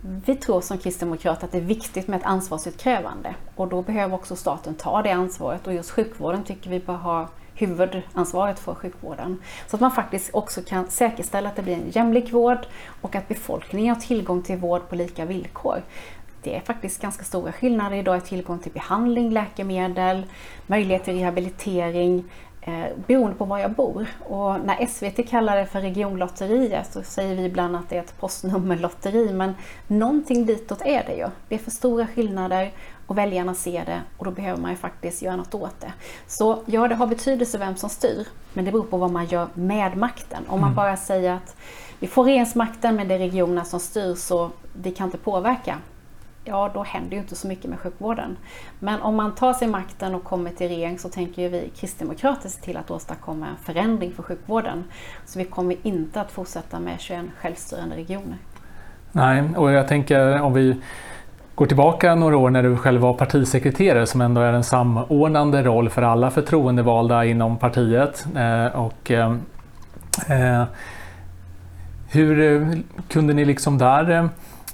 Vi 0.00 0.34
tror 0.34 0.60
som 0.60 0.78
kristdemokrater 0.78 1.44
att 1.44 1.52
det 1.52 1.58
är 1.58 1.62
viktigt 1.62 2.08
med 2.08 2.20
ett 2.20 2.26
ansvarsutkrävande 2.26 3.34
och 3.56 3.68
då 3.68 3.82
behöver 3.82 4.14
också 4.14 4.36
staten 4.36 4.74
ta 4.74 5.02
det 5.02 5.10
ansvaret 5.10 5.66
och 5.66 5.74
just 5.74 5.90
sjukvården 5.90 6.44
tycker 6.44 6.70
vi 6.70 6.80
bör 6.80 6.94
ha 6.94 7.28
huvudansvaret 7.54 8.58
för 8.58 8.74
sjukvården. 8.74 9.42
Så 9.66 9.76
att 9.76 9.80
man 9.80 9.90
faktiskt 9.90 10.30
också 10.34 10.62
kan 10.62 10.90
säkerställa 10.90 11.48
att 11.48 11.56
det 11.56 11.62
blir 11.62 11.74
en 11.74 11.90
jämlik 11.90 12.32
vård 12.32 12.66
och 13.00 13.16
att 13.16 13.28
befolkningen 13.28 13.94
har 13.94 14.02
tillgång 14.02 14.42
till 14.42 14.56
vård 14.56 14.88
på 14.88 14.94
lika 14.94 15.24
villkor 15.24 15.82
det 16.42 16.56
är 16.56 16.60
faktiskt 16.60 17.02
ganska 17.02 17.24
stora 17.24 17.52
skillnader 17.52 17.96
idag 17.96 18.18
i 18.18 18.20
tillgång 18.20 18.58
till 18.58 18.72
behandling, 18.72 19.30
läkemedel, 19.30 20.26
möjlighet 20.66 21.04
till 21.04 21.14
rehabilitering 21.14 22.24
eh, 22.60 22.84
beroende 23.06 23.36
på 23.36 23.44
var 23.44 23.58
jag 23.58 23.70
bor. 23.70 24.06
Och 24.28 24.60
när 24.60 24.86
SVT 24.86 25.28
kallar 25.30 25.56
det 25.56 25.66
för 25.66 25.80
regionlotteriet 25.80 26.92
så 26.92 27.02
säger 27.02 27.36
vi 27.36 27.44
ibland 27.44 27.76
att 27.76 27.88
det 27.88 27.96
är 27.96 28.00
ett 28.00 28.20
postnummerlotteri 28.20 29.32
men 29.32 29.54
någonting 29.86 30.46
ditåt 30.46 30.82
är 30.84 31.04
det 31.04 31.14
ju. 31.14 31.26
Det 31.48 31.54
är 31.54 31.58
för 31.58 31.70
stora 31.70 32.06
skillnader 32.06 32.72
och 33.06 33.18
väljarna 33.18 33.54
ser 33.54 33.84
det 33.84 34.02
och 34.16 34.24
då 34.24 34.30
behöver 34.30 34.60
man 34.60 34.70
ju 34.70 34.76
faktiskt 34.76 35.22
göra 35.22 35.36
något 35.36 35.54
åt 35.54 35.80
det. 35.80 35.92
Så 36.26 36.62
ja, 36.66 36.88
det 36.88 36.94
har 36.94 37.06
betydelse 37.06 37.58
vem 37.58 37.76
som 37.76 37.90
styr 37.90 38.26
men 38.52 38.64
det 38.64 38.72
beror 38.72 38.84
på 38.84 38.96
vad 38.96 39.10
man 39.10 39.26
gör 39.26 39.48
med 39.54 39.96
makten. 39.96 40.44
Om 40.48 40.60
man 40.60 40.68
mm. 40.68 40.76
bara 40.76 40.96
säger 40.96 41.32
att 41.32 41.56
vi 41.98 42.06
får 42.06 42.24
regeringsmakten 42.24 42.96
men 42.96 43.08
det 43.08 43.14
är 43.14 43.18
regionerna 43.18 43.64
som 43.64 43.80
styr 43.80 44.14
så 44.14 44.50
vi 44.72 44.90
kan 44.90 45.06
inte 45.06 45.18
påverka 45.18 45.78
ja 46.48 46.70
då 46.74 46.82
händer 46.82 47.12
ju 47.12 47.18
inte 47.18 47.36
så 47.36 47.48
mycket 47.48 47.70
med 47.70 47.78
sjukvården. 47.78 48.36
Men 48.78 49.02
om 49.02 49.16
man 49.16 49.34
tar 49.34 49.52
sig 49.52 49.68
makten 49.68 50.14
och 50.14 50.24
kommer 50.24 50.50
till 50.50 50.68
regering 50.68 50.98
så 50.98 51.08
tänker 51.08 51.42
ju 51.42 51.48
vi 51.48 51.70
kristdemokrater 51.76 52.48
se 52.48 52.60
till 52.60 52.76
att 52.76 52.90
åstadkomma 52.90 53.46
en 53.46 53.56
förändring 53.56 54.12
för 54.12 54.22
sjukvården. 54.22 54.84
Så 55.26 55.38
vi 55.38 55.44
kommer 55.44 55.76
inte 55.82 56.20
att 56.20 56.30
fortsätta 56.30 56.80
med 56.80 57.00
21 57.00 57.24
självstyrande 57.40 57.96
regioner. 57.96 58.36
Nej, 59.12 59.42
och 59.56 59.72
jag 59.72 59.88
tänker 59.88 60.40
om 60.42 60.52
vi 60.52 60.76
går 61.54 61.66
tillbaka 61.66 62.14
några 62.14 62.36
år 62.36 62.50
när 62.50 62.62
du 62.62 62.76
själv 62.76 63.00
var 63.00 63.14
partisekreterare 63.14 64.06
som 64.06 64.20
ändå 64.20 64.40
är 64.40 64.52
en 64.52 64.64
samordnande 64.64 65.62
roll 65.62 65.90
för 65.90 66.02
alla 66.02 66.30
förtroendevalda 66.30 67.24
inom 67.24 67.56
partiet. 67.56 68.26
Eh, 68.36 68.66
och, 68.66 69.10
eh, 69.10 69.34
eh 70.28 70.64
hur 72.10 72.40
eh, 72.40 72.78
kunde 73.08 73.34
ni 73.34 73.44
liksom 73.44 73.78
där 73.78 74.10
eh, 74.10 74.26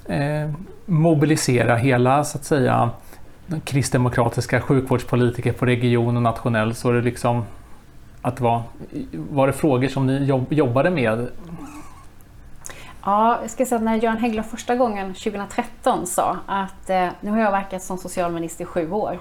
Eh, 0.09 0.51
mobilisera 0.87 1.77
hela 1.77 2.25
så 2.25 2.39
att 2.39 2.45
säga 2.45 2.91
kristdemokratiska 3.65 4.61
sjukvårdspolitiker 4.61 5.53
på 5.53 5.67
region 5.67 6.17
och 6.17 6.23
nationell 6.23 6.75
så 6.75 6.91
är 6.91 6.93
det 6.93 7.03
liksom 7.03 7.45
att 8.23 8.41
var, 8.41 8.63
var 9.13 9.47
det 9.47 9.53
frågor 9.53 9.89
som 9.89 10.07
ni 10.07 10.45
jobbade 10.51 10.91
med? 10.91 11.29
Ja, 13.05 13.39
jag 13.43 13.51
ska 13.51 13.67
säga 13.67 13.77
att 13.77 13.85
när 13.85 13.97
Göran 13.97 14.17
Hägglund 14.17 14.47
första 14.47 14.77
gången 14.77 15.15
2013 15.15 16.07
sa 16.07 16.37
att 16.47 16.91
eh, 16.91 17.09
nu 17.21 17.31
har 17.31 17.41
jag 17.41 17.51
verkat 17.51 17.83
som 17.83 17.99
socialminister 17.99 18.65
i 18.65 18.67
sju 18.67 18.91
år 18.91 19.19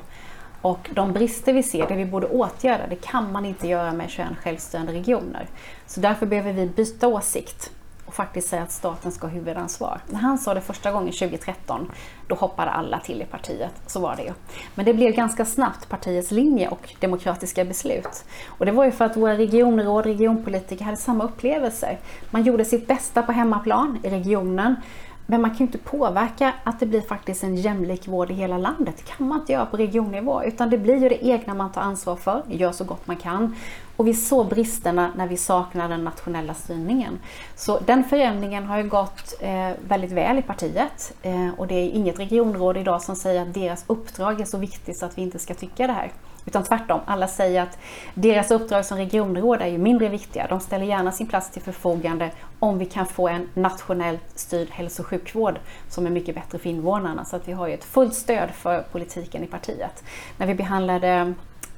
och 0.61 0.89
de 0.93 1.13
brister 1.13 1.53
vi 1.53 1.63
ser, 1.63 1.87
det 1.87 1.95
vi 1.95 2.05
borde 2.05 2.27
åtgärda, 2.27 2.87
det 2.89 2.95
kan 2.95 3.31
man 3.31 3.45
inte 3.45 3.67
göra 3.67 3.93
med 3.93 4.09
21 4.09 4.27
självstyrande 4.43 4.93
regioner. 4.93 5.47
Så 5.87 5.99
därför 5.99 6.25
behöver 6.25 6.53
vi 6.53 6.65
byta 6.65 7.07
åsikt 7.07 7.71
och 8.05 8.13
faktiskt 8.13 8.49
säga 8.49 8.63
att 8.63 8.71
staten 8.71 9.11
ska 9.11 9.27
ha 9.27 9.33
huvudansvar. 9.33 10.01
När 10.07 10.19
han 10.19 10.37
sa 10.37 10.53
det 10.53 10.61
första 10.61 10.91
gången 10.91 11.13
2013, 11.13 11.91
då 12.27 12.35
hoppade 12.35 12.71
alla 12.71 12.99
till 12.99 13.21
i 13.21 13.25
partiet. 13.25 13.71
Så 13.87 13.99
var 13.99 14.15
det 14.15 14.23
ju. 14.23 14.31
Men 14.75 14.85
det 14.85 14.93
blev 14.93 15.11
ganska 15.11 15.45
snabbt 15.45 15.89
partiets 15.89 16.31
linje 16.31 16.69
och 16.69 16.95
demokratiska 16.99 17.65
beslut. 17.65 18.25
Och 18.47 18.65
det 18.65 18.71
var 18.71 18.85
ju 18.85 18.91
för 18.91 19.05
att 19.05 19.17
våra 19.17 19.37
regionråd, 19.37 20.05
regionpolitiker 20.05 20.85
hade 20.85 20.97
samma 20.97 21.23
upplevelser. 21.23 21.99
Man 22.29 22.43
gjorde 22.43 22.65
sitt 22.65 22.87
bästa 22.87 23.23
på 23.23 23.31
hemmaplan 23.31 23.99
i 24.03 24.09
regionen. 24.09 24.75
Men 25.25 25.41
man 25.41 25.51
kan 25.51 25.57
ju 25.57 25.65
inte 25.65 25.77
påverka 25.77 26.53
att 26.63 26.79
det 26.79 26.85
blir 26.85 27.01
faktiskt 27.01 27.43
en 27.43 27.55
jämlik 27.55 28.07
vård 28.07 28.31
i 28.31 28.33
hela 28.33 28.57
landet. 28.57 28.95
Det 28.97 29.03
kan 29.03 29.27
man 29.27 29.39
inte 29.39 29.53
göra 29.53 29.65
på 29.65 29.77
regionnivå, 29.77 30.43
utan 30.43 30.69
det 30.69 30.77
blir 30.77 30.97
ju 30.97 31.09
det 31.09 31.25
egna 31.25 31.53
man 31.53 31.71
tar 31.71 31.81
ansvar 31.81 32.15
för, 32.15 32.43
gör 32.47 32.71
så 32.71 32.83
gott 32.83 33.07
man 33.07 33.17
kan. 33.17 33.55
Och 33.97 34.07
vi 34.07 34.13
såg 34.13 34.47
bristerna 34.47 35.11
när 35.17 35.27
vi 35.27 35.37
saknar 35.37 35.89
den 35.89 36.03
nationella 36.03 36.53
styrningen. 36.53 37.19
Så 37.55 37.79
den 37.79 38.03
förändringen 38.03 38.65
har 38.65 38.77
ju 38.77 38.89
gått 38.89 39.33
eh, 39.39 39.69
väldigt 39.87 40.11
väl 40.11 40.39
i 40.39 40.41
partiet. 40.41 41.13
Eh, 41.21 41.49
och 41.57 41.67
det 41.67 41.75
är 41.75 41.89
inget 41.89 42.19
regionråd 42.19 42.77
idag 42.77 43.01
som 43.01 43.15
säger 43.15 43.41
att 43.41 43.53
deras 43.53 43.83
uppdrag 43.87 44.41
är 44.41 44.45
så 44.45 44.57
viktigt 44.57 44.97
så 44.97 45.05
att 45.05 45.17
vi 45.17 45.21
inte 45.21 45.39
ska 45.39 45.53
tycka 45.53 45.87
det 45.87 45.93
här. 45.93 46.11
Utan 46.45 46.63
tvärtom, 46.63 46.99
alla 47.05 47.27
säger 47.27 47.61
att 47.61 47.77
deras 48.13 48.51
uppdrag 48.51 48.85
som 48.85 48.97
regionråd 48.97 49.61
är 49.61 49.67
ju 49.67 49.77
mindre 49.77 50.09
viktiga. 50.09 50.47
De 50.49 50.59
ställer 50.59 50.85
gärna 50.85 51.11
sin 51.11 51.27
plats 51.27 51.51
till 51.51 51.61
förfogande 51.61 52.31
om 52.59 52.77
vi 52.77 52.85
kan 52.85 53.05
få 53.05 53.27
en 53.27 53.49
nationellt 53.53 54.23
styrd 54.35 54.67
hälso 54.71 55.01
och 55.01 55.07
sjukvård 55.07 55.59
som 55.89 56.05
är 56.05 56.09
mycket 56.09 56.35
bättre 56.35 56.59
för 56.59 56.69
invånarna. 56.69 57.25
Så 57.25 57.35
att 57.35 57.47
vi 57.47 57.51
har 57.51 57.67
ju 57.67 57.73
ett 57.73 57.83
fullt 57.83 58.13
stöd 58.13 58.49
för 58.51 58.81
politiken 58.81 59.43
i 59.43 59.47
partiet. 59.47 60.03
När 60.37 60.47
vi 60.47 60.55
behandlade 60.55 61.33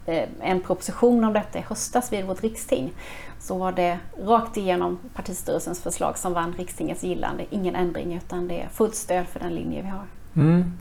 eh, 0.06 0.30
en 0.42 0.62
proposition 0.62 1.24
om 1.24 1.34
detta 1.34 1.60
i 1.60 1.62
höstas 1.62 2.14
vid 2.14 2.26
vårt 2.26 2.44
riksting 2.44 2.94
så 3.40 3.58
var 3.58 3.72
det 3.72 4.00
rakt 4.26 4.58
igenom 4.58 5.00
partistyrelsens 5.14 5.82
förslag 5.82 6.18
som 6.18 6.34
vann 6.34 6.54
rikstingets 6.58 7.04
gillande. 7.04 7.46
Ingen 7.50 7.76
ändring 7.76 8.14
utan 8.14 8.48
det 8.48 8.62
är 8.62 8.70
fullt 8.70 8.96
stöd 8.96 9.28
för 9.28 9.40
den 9.40 9.56
linje 9.56 9.82
vi 9.82 9.88
har. 9.88 10.06
Mm. 10.38 10.72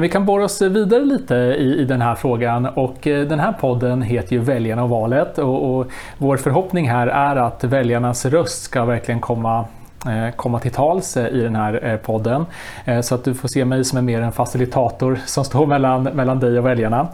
Vi 0.00 0.08
kan 0.08 0.26
borra 0.26 0.44
oss 0.44 0.62
vidare 0.62 1.04
lite 1.04 1.34
i, 1.34 1.80
i 1.80 1.84
den 1.84 2.02
här 2.02 2.14
frågan 2.14 2.66
och 2.66 3.06
eh, 3.06 3.26
den 3.26 3.40
här 3.40 3.52
podden 3.52 4.02
heter 4.02 4.32
ju 4.32 4.38
Väljarna 4.38 4.82
och 4.82 4.88
valet 4.88 5.38
och, 5.38 5.78
och 5.78 5.86
vår 6.18 6.36
förhoppning 6.36 6.90
här 6.90 7.06
är 7.06 7.36
att 7.36 7.64
väljarnas 7.64 8.24
röst 8.26 8.62
ska 8.62 8.84
verkligen 8.84 9.20
komma 9.20 9.64
eh, 10.06 10.34
komma 10.36 10.58
till 10.58 10.70
tals 10.70 11.16
eh, 11.16 11.28
i 11.28 11.40
den 11.40 11.56
här 11.56 11.96
podden. 11.96 12.46
Så 13.02 13.14
att 13.14 13.24
du 13.24 13.34
får 13.34 13.48
se 13.48 13.64
mig 13.64 13.84
som 13.84 13.98
är 13.98 14.02
mer 14.02 14.20
en 14.20 14.32
facilitator 14.32 15.18
som 15.26 15.44
står 15.44 15.66
mellan, 15.66 16.02
mellan 16.02 16.40
dig 16.40 16.58
och 16.58 16.66
väljarna. 16.66 17.08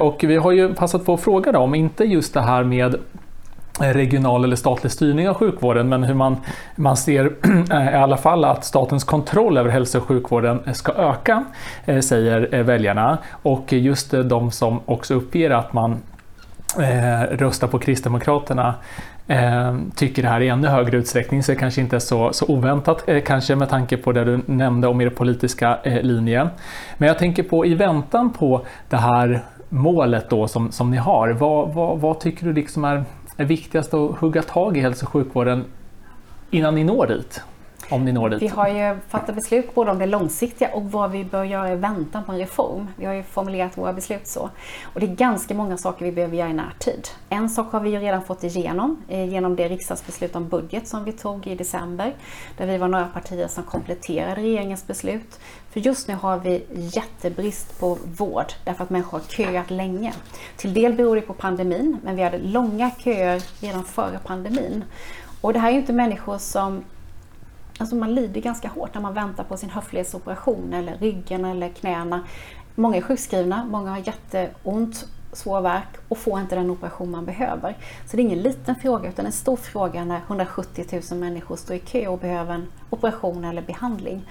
Och 0.00 0.24
vi 0.24 0.36
har 0.36 0.52
ju 0.52 0.74
passat 0.74 1.06
på 1.06 1.14
att 1.14 1.20
fråga 1.20 1.52
dem, 1.52 1.74
inte 1.74 2.04
just 2.04 2.34
det 2.34 2.40
här 2.40 2.64
med 2.64 2.96
regional 3.80 4.44
eller 4.44 4.56
statlig 4.56 4.92
styrning 4.92 5.28
av 5.28 5.34
sjukvården 5.34 5.88
men 5.88 6.04
hur 6.04 6.14
man, 6.14 6.36
man 6.76 6.96
ser 6.96 7.32
eh, 7.72 7.94
i 7.94 7.96
alla 7.96 8.16
fall 8.16 8.44
att 8.44 8.64
statens 8.64 9.04
kontroll 9.04 9.58
över 9.58 9.70
hälso 9.70 9.98
och 9.98 10.04
sjukvården 10.04 10.74
ska 10.74 10.92
öka, 10.92 11.44
eh, 11.84 12.00
säger 12.00 12.54
eh, 12.54 12.62
väljarna. 12.62 13.18
Och 13.30 13.72
just 13.72 14.10
de 14.10 14.50
som 14.50 14.80
också 14.86 15.14
uppger 15.14 15.50
att 15.50 15.72
man 15.72 15.96
eh, 16.78 17.36
röstar 17.36 17.68
på 17.68 17.78
Kristdemokraterna 17.78 18.74
eh, 19.26 19.76
tycker 19.94 20.22
det 20.22 20.28
här 20.28 20.40
i 20.40 20.48
ännu 20.48 20.68
högre 20.68 20.96
utsträckning 20.96 21.42
så 21.42 21.52
det 21.52 21.58
kanske 21.58 21.80
inte 21.80 21.96
är 21.96 22.00
så, 22.00 22.32
så 22.32 22.46
oväntat 22.46 23.08
eh, 23.08 23.22
kanske 23.22 23.56
med 23.56 23.68
tanke 23.68 23.96
på 23.96 24.12
det 24.12 24.24
du 24.24 24.40
nämnde 24.46 24.88
om 24.88 25.00
er 25.00 25.10
politiska 25.10 25.78
eh, 25.82 26.02
linje. 26.02 26.48
Men 26.98 27.06
jag 27.08 27.18
tänker 27.18 27.42
på 27.42 27.66
i 27.66 27.74
väntan 27.74 28.32
på 28.32 28.66
det 28.88 28.96
här 28.96 29.44
målet 29.68 30.30
då 30.30 30.48
som, 30.48 30.72
som 30.72 30.90
ni 30.90 30.96
har, 30.96 31.28
vad, 31.28 31.74
vad, 31.74 32.00
vad 32.00 32.20
tycker 32.20 32.46
du 32.46 32.52
liksom 32.52 32.84
är 32.84 33.04
är 33.36 33.44
viktigast 33.44 33.94
att 33.94 34.16
hugga 34.18 34.42
tag 34.42 34.76
i 34.76 34.80
hälso 34.80 35.06
och 35.06 35.12
sjukvården 35.12 35.64
innan 36.50 36.74
ni 36.74 36.84
når 36.84 37.06
dit? 37.06 37.40
Om 37.90 38.04
ni 38.04 38.12
når 38.12 38.28
dit. 38.28 38.42
Vi 38.42 38.48
har 38.48 38.68
ju 38.68 38.98
fattat 39.08 39.34
beslut 39.34 39.74
både 39.74 39.90
om 39.90 39.98
det 39.98 40.06
långsiktiga 40.06 40.74
och 40.74 40.90
vad 40.90 41.10
vi 41.10 41.24
bör 41.24 41.44
göra 41.44 41.72
i 41.72 41.76
väntan 41.76 42.24
på 42.24 42.32
en 42.32 42.38
reform. 42.38 42.88
Vi 42.96 43.06
har 43.06 43.14
ju 43.14 43.22
formulerat 43.22 43.78
våra 43.78 43.92
beslut 43.92 44.26
så. 44.26 44.50
Och 44.84 45.00
det 45.00 45.06
är 45.06 45.14
ganska 45.14 45.54
många 45.54 45.76
saker 45.76 46.04
vi 46.04 46.12
behöver 46.12 46.36
göra 46.36 46.48
i 46.48 46.52
närtid. 46.52 47.08
En 47.28 47.50
sak 47.50 47.72
har 47.72 47.80
vi 47.80 47.90
ju 47.90 47.98
redan 47.98 48.22
fått 48.22 48.44
igenom 48.44 49.02
eh, 49.08 49.28
genom 49.28 49.56
det 49.56 49.68
riksdagsbeslut 49.68 50.36
om 50.36 50.48
budget 50.48 50.88
som 50.88 51.04
vi 51.04 51.12
tog 51.12 51.46
i 51.46 51.54
december. 51.54 52.14
Där 52.56 52.66
vi 52.66 52.78
var 52.78 52.88
några 52.88 53.06
partier 53.06 53.48
som 53.48 53.62
kompletterade 53.62 54.42
regeringens 54.42 54.86
beslut. 54.86 55.40
För 55.70 55.80
just 55.80 56.08
nu 56.08 56.14
har 56.14 56.38
vi 56.38 56.64
jättebrist 56.70 57.80
på 57.80 57.98
vård 58.18 58.52
därför 58.64 58.84
att 58.84 58.90
människor 58.90 59.18
har 59.18 59.24
köat 59.26 59.70
länge. 59.70 60.12
Till 60.56 60.74
del 60.74 60.92
beror 60.92 61.16
det 61.16 61.22
på 61.22 61.34
pandemin, 61.34 61.98
men 62.04 62.16
vi 62.16 62.22
hade 62.22 62.38
långa 62.38 62.90
köer 62.98 63.42
redan 63.60 63.84
före 63.84 64.18
pandemin. 64.26 64.84
Och 65.40 65.52
det 65.52 65.58
här 65.58 65.68
är 65.68 65.72
ju 65.72 65.78
inte 65.78 65.92
människor 65.92 66.38
som 66.38 66.84
Alltså 67.78 67.96
man 67.96 68.14
lider 68.14 68.40
ganska 68.40 68.68
hårt 68.68 68.94
när 68.94 69.00
man 69.00 69.14
väntar 69.14 69.44
på 69.44 69.56
sin 69.56 69.70
höftledsoperation 69.70 70.72
eller 70.72 70.96
ryggen 70.96 71.44
eller 71.44 71.68
knäna. 71.68 72.26
Många 72.74 72.96
är 72.96 73.00
sjukskrivna, 73.00 73.64
många 73.64 73.90
har 73.90 73.98
jätteont, 73.98 75.06
svår 75.32 75.60
värk 75.60 75.88
och 76.08 76.18
får 76.18 76.40
inte 76.40 76.54
den 76.54 76.70
operation 76.70 77.10
man 77.10 77.24
behöver. 77.24 77.76
Så 78.06 78.16
det 78.16 78.22
är 78.22 78.24
ingen 78.24 78.42
liten 78.42 78.76
fråga 78.76 79.08
utan 79.08 79.26
en 79.26 79.32
stor 79.32 79.56
fråga 79.56 80.04
när 80.04 80.20
170 80.26 81.02
000 81.10 81.20
människor 81.20 81.56
står 81.56 81.76
i 81.76 81.78
kö 81.78 82.06
och 82.06 82.18
behöver 82.18 82.54
en 82.54 82.66
operation 82.90 83.44
eller 83.44 83.62
behandling. 83.62 84.22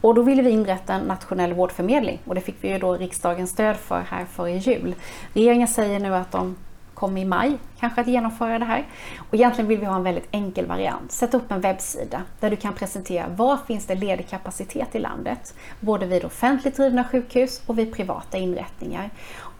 Och 0.00 0.14
då 0.14 0.22
ville 0.22 0.42
vi 0.42 0.50
inrätta 0.50 0.94
en 0.94 1.06
nationell 1.06 1.52
vårdförmedling 1.52 2.18
och 2.24 2.34
det 2.34 2.40
fick 2.40 2.56
vi 2.60 2.68
ju 2.68 2.78
då 2.78 2.94
riksdagens 2.94 3.50
stöd 3.50 3.76
för 3.76 4.00
här 4.00 4.24
före 4.24 4.50
jul. 4.50 4.94
Regeringen 5.32 5.68
säger 5.68 6.00
nu 6.00 6.14
att 6.14 6.32
de 6.32 6.56
kommer 7.02 7.20
i 7.20 7.24
maj 7.24 7.58
kanske 7.80 8.00
att 8.00 8.06
genomföra 8.06 8.58
det 8.58 8.64
här. 8.64 8.86
Och 9.28 9.34
egentligen 9.34 9.68
vill 9.68 9.78
vi 9.78 9.86
ha 9.86 9.96
en 9.96 10.02
väldigt 10.02 10.28
enkel 10.30 10.66
variant. 10.66 11.12
Sätt 11.12 11.34
upp 11.34 11.52
en 11.52 11.60
webbsida 11.60 12.22
där 12.40 12.50
du 12.50 12.56
kan 12.56 12.74
presentera 12.74 13.28
var 13.28 13.56
finns 13.56 13.86
det 13.86 13.94
ledig 13.94 14.28
kapacitet 14.28 14.94
i 14.94 14.98
landet. 14.98 15.54
Både 15.80 16.06
vid 16.06 16.24
offentligt 16.24 16.76
drivna 16.76 17.04
sjukhus 17.04 17.62
och 17.66 17.78
vid 17.78 17.94
privata 17.94 18.38
inrättningar. 18.38 19.10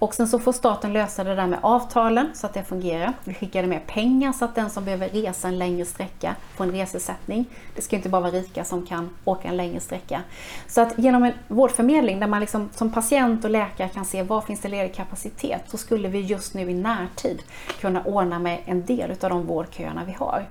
Och 0.02 0.14
sen 0.14 0.28
så 0.28 0.38
får 0.38 0.52
staten 0.52 0.92
lösa 0.92 1.24
det 1.24 1.34
där 1.34 1.46
med 1.46 1.58
avtalen 1.62 2.30
så 2.34 2.46
att 2.46 2.54
det 2.54 2.64
fungerar. 2.64 3.12
Vi 3.24 3.34
skickar 3.34 3.66
med 3.66 3.86
pengar 3.86 4.32
så 4.32 4.44
att 4.44 4.54
den 4.54 4.70
som 4.70 4.84
behöver 4.84 5.08
resa 5.08 5.48
en 5.48 5.58
längre 5.58 5.84
sträcka 5.84 6.34
får 6.56 6.64
en 6.64 6.72
resesättning. 6.72 7.44
Det 7.76 7.82
ska 7.82 7.96
inte 7.96 8.08
bara 8.08 8.20
vara 8.20 8.32
rika 8.32 8.64
som 8.64 8.86
kan 8.86 9.10
åka 9.24 9.48
en 9.48 9.56
längre 9.56 9.80
sträcka. 9.80 10.20
Så 10.66 10.80
att 10.80 10.98
genom 10.98 11.24
en 11.24 11.32
vårdförmedling 11.48 12.20
där 12.20 12.26
man 12.26 12.40
liksom 12.40 12.70
som 12.74 12.92
patient 12.92 13.44
och 13.44 13.50
läkare 13.50 13.88
kan 13.88 14.04
se 14.04 14.22
var 14.22 14.40
finns 14.40 14.60
det 14.60 14.68
ledig 14.68 14.94
kapacitet 14.94 15.62
så 15.66 15.78
skulle 15.78 16.08
vi 16.08 16.20
just 16.20 16.54
nu 16.54 16.70
i 16.70 16.74
närtid 16.74 17.31
kunna 17.80 18.02
ordna 18.02 18.38
med 18.38 18.58
en 18.64 18.86
del 18.86 19.10
av 19.10 19.30
de 19.30 19.46
vårdköerna 19.46 20.04
vi 20.04 20.12
har. 20.12 20.46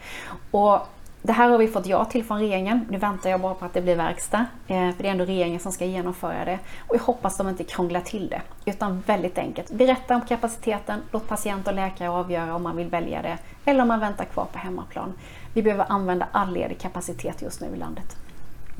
Och 0.52 0.88
det 1.24 1.32
här 1.32 1.50
har 1.50 1.58
vi 1.58 1.68
fått 1.68 1.86
ja 1.86 2.06
till 2.06 2.24
från 2.24 2.40
regeringen. 2.40 2.86
Nu 2.90 2.98
väntar 2.98 3.30
jag 3.30 3.42
bara 3.42 3.54
på 3.54 3.66
att 3.66 3.74
det 3.74 3.82
blir 3.82 3.96
verkstad. 3.96 4.46
Eh, 4.68 4.92
för 4.92 5.04
det 5.04 5.08
är 5.08 5.12
ändå 5.12 5.26
regeringen 5.26 5.60
som 5.60 5.72
ska 5.72 5.86
genomföra 5.86 6.46
det. 6.46 6.60
Och 6.88 6.96
jag 6.96 7.02
hoppas 7.02 7.38
de 7.38 7.50
inte 7.50 7.64
krånglar 7.64 8.02
till 8.02 8.30
det. 8.30 8.42
Utan 8.72 9.04
väldigt 9.06 9.38
enkelt. 9.38 9.72
Berätta 9.72 10.16
om 10.16 10.22
kapaciteten, 10.22 11.00
låt 11.12 11.28
patient 11.28 11.68
och 11.68 11.74
läkare 11.74 12.10
avgöra 12.10 12.56
om 12.56 12.64
man 12.64 12.78
vill 12.78 12.88
välja 12.88 13.22
det. 13.22 13.38
Eller 13.66 13.82
om 13.82 13.88
man 13.88 14.00
väntar 14.00 14.26
kvar 14.26 14.46
på 14.52 14.58
hemmaplan. 14.58 15.14
Vi 15.54 15.64
behöver 15.64 15.86
använda 15.90 16.28
all 16.32 16.54
ledig 16.54 16.80
kapacitet 16.80 17.42
just 17.42 17.62
nu 17.62 17.68
i 17.76 17.78
landet. 17.78 18.18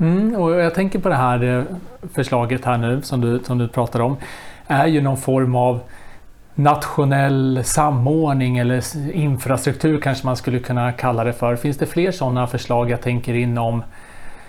Mm, 0.00 0.34
och 0.34 0.50
jag 0.50 0.74
tänker 0.74 0.98
på 0.98 1.08
det 1.08 1.14
här 1.14 1.42
eh, 1.44 1.64
förslaget 2.12 2.64
här 2.64 2.78
nu 2.78 3.02
som 3.02 3.20
du, 3.20 3.40
som 3.44 3.58
du 3.58 3.68
pratar 3.68 4.00
om. 4.00 4.16
är 4.66 4.86
ju 4.86 5.00
någon 5.00 5.16
form 5.16 5.54
av 5.54 5.80
nationell 6.54 7.60
samordning 7.64 8.58
eller 8.58 9.12
infrastruktur 9.12 10.00
kanske 10.00 10.26
man 10.26 10.36
skulle 10.36 10.58
kunna 10.58 10.92
kalla 10.92 11.24
det 11.24 11.32
för. 11.32 11.56
Finns 11.56 11.78
det 11.78 11.86
fler 11.86 12.10
sådana 12.10 12.46
förslag 12.46 12.90
jag 12.90 13.00
tänker 13.00 13.34
inom 13.34 13.82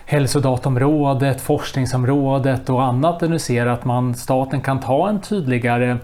hälsodatområdet, 0.05 1.41
forskningsområdet 1.41 2.69
och 2.69 2.83
annat 2.83 3.19
där 3.19 3.27
du 3.27 3.39
ser 3.39 3.65
att 3.65 3.85
man, 3.85 4.15
staten 4.15 4.61
kan 4.61 4.79
ta 4.79 5.09
en 5.09 5.21
tydligare 5.21 5.97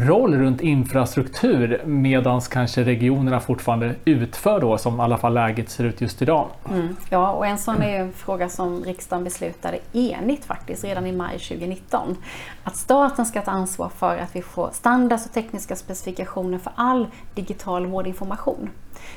roll 0.00 0.34
runt 0.34 0.60
infrastruktur 0.60 1.82
medan 1.84 2.40
kanske 2.40 2.84
regionerna 2.84 3.40
fortfarande 3.40 3.94
utför 4.04 4.60
då 4.60 4.78
som 4.78 5.00
i 5.00 5.02
alla 5.02 5.18
fall 5.18 5.34
läget 5.34 5.70
ser 5.70 5.84
ut 5.84 6.00
just 6.00 6.22
idag. 6.22 6.48
Mm. 6.70 6.96
Ja, 7.10 7.32
och 7.32 7.46
en 7.46 7.58
sån 7.58 7.82
är 7.82 8.00
en 8.00 8.12
fråga 8.12 8.48
som 8.48 8.84
riksdagen 8.84 9.24
beslutade 9.24 9.78
enigt 9.92 10.44
faktiskt 10.44 10.84
redan 10.84 11.06
i 11.06 11.12
maj 11.12 11.38
2019. 11.38 12.16
Att 12.64 12.76
staten 12.76 13.26
ska 13.26 13.40
ta 13.40 13.50
ansvar 13.50 13.88
för 13.88 14.18
att 14.18 14.36
vi 14.36 14.42
får 14.42 14.70
standards 14.72 15.26
och 15.26 15.32
tekniska 15.32 15.76
specifikationer 15.76 16.58
för 16.58 16.72
all 16.76 17.06
digital 17.34 17.86
vårdinformation. 17.86 18.70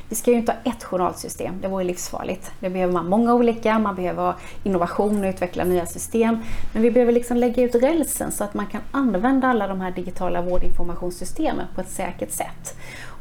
Vi 0.10 0.16
ska 0.16 0.32
ju 0.32 0.38
inte 0.38 0.52
ha 0.52 0.72
ett 0.72 0.84
journalsystem, 0.84 1.56
det 1.62 1.68
vore 1.68 1.84
livsfarligt. 1.84 2.52
Det 2.60 2.70
behöver 2.70 2.94
man 2.94 3.10
många 3.10 3.34
olika, 3.34 3.80
man 3.80 3.96
behöver 3.96 4.24
ha 4.24 4.36
innovation 4.64 5.24
och 5.24 5.30
utveckla 5.30 5.64
nya 5.64 5.86
system. 5.86 6.38
Men 6.74 6.82
vi 6.82 6.92
behöver 6.92 7.12
liksom 7.12 7.38
lägga 7.38 7.64
ut 7.64 7.76
rälsen 7.76 8.32
så 8.32 8.44
att 8.44 8.54
man 8.54 8.66
kan 8.66 8.82
använda 8.92 9.48
alla 9.48 9.68
de 9.68 9.82
här 9.82 9.92
digitala 9.92 10.42
vårdinformationssystemen 10.42 11.66
på 11.76 11.82
ett 11.82 11.90
säkert 11.90 12.32
sätt. 12.32 12.78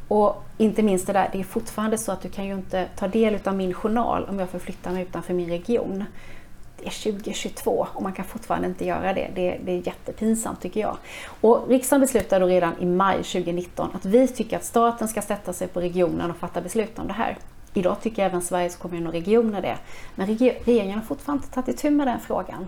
Och 0.08 0.44
inte 0.58 0.82
minst 0.82 1.06
det 1.06 1.12
där, 1.12 1.28
det 1.32 1.40
är 1.40 1.44
fortfarande 1.44 1.98
så 1.98 2.12
att 2.12 2.20
du 2.20 2.28
kan 2.28 2.44
ju 2.46 2.54
inte 2.54 2.88
ta 2.96 3.08
del 3.08 3.38
av 3.44 3.56
min 3.56 3.74
journal 3.74 4.26
om 4.28 4.38
jag 4.38 4.48
förflyttar 4.48 4.92
mig 4.92 5.02
utanför 5.02 5.34
min 5.34 5.48
region 5.48 6.04
det 6.76 6.86
är 6.86 7.12
2022 7.12 7.86
och 7.92 8.02
man 8.02 8.12
kan 8.12 8.24
fortfarande 8.24 8.68
inte 8.68 8.84
göra 8.86 9.12
det. 9.12 9.30
Det, 9.34 9.58
det 9.64 9.72
är 9.72 9.86
jättepinsamt 9.86 10.60
tycker 10.60 10.80
jag. 10.80 10.96
Och 11.40 11.68
riksdagen 11.68 12.00
beslutade 12.00 12.44
då 12.44 12.48
redan 12.48 12.72
i 12.80 12.86
maj 12.86 13.16
2019 13.16 13.88
att 13.94 14.04
vi 14.04 14.28
tycker 14.28 14.56
att 14.56 14.64
staten 14.64 15.08
ska 15.08 15.22
sätta 15.22 15.52
sig 15.52 15.68
på 15.68 15.80
regionen 15.80 16.30
och 16.30 16.36
fatta 16.36 16.60
beslut 16.60 16.98
om 16.98 17.06
det 17.06 17.12
här. 17.12 17.38
Idag 17.76 18.00
tycker 18.02 18.24
även 18.24 18.42
Sveriges 18.42 18.76
kommuner 18.76 19.06
och 19.06 19.12
regioner 19.12 19.62
det. 19.62 19.78
Men 20.14 20.26
regeringen 20.64 20.98
har 20.98 21.04
fortfarande 21.04 21.44
inte 21.44 21.54
tagit 21.54 21.68
itu 21.68 21.90
med 21.90 22.06
den 22.06 22.20
frågan. 22.20 22.66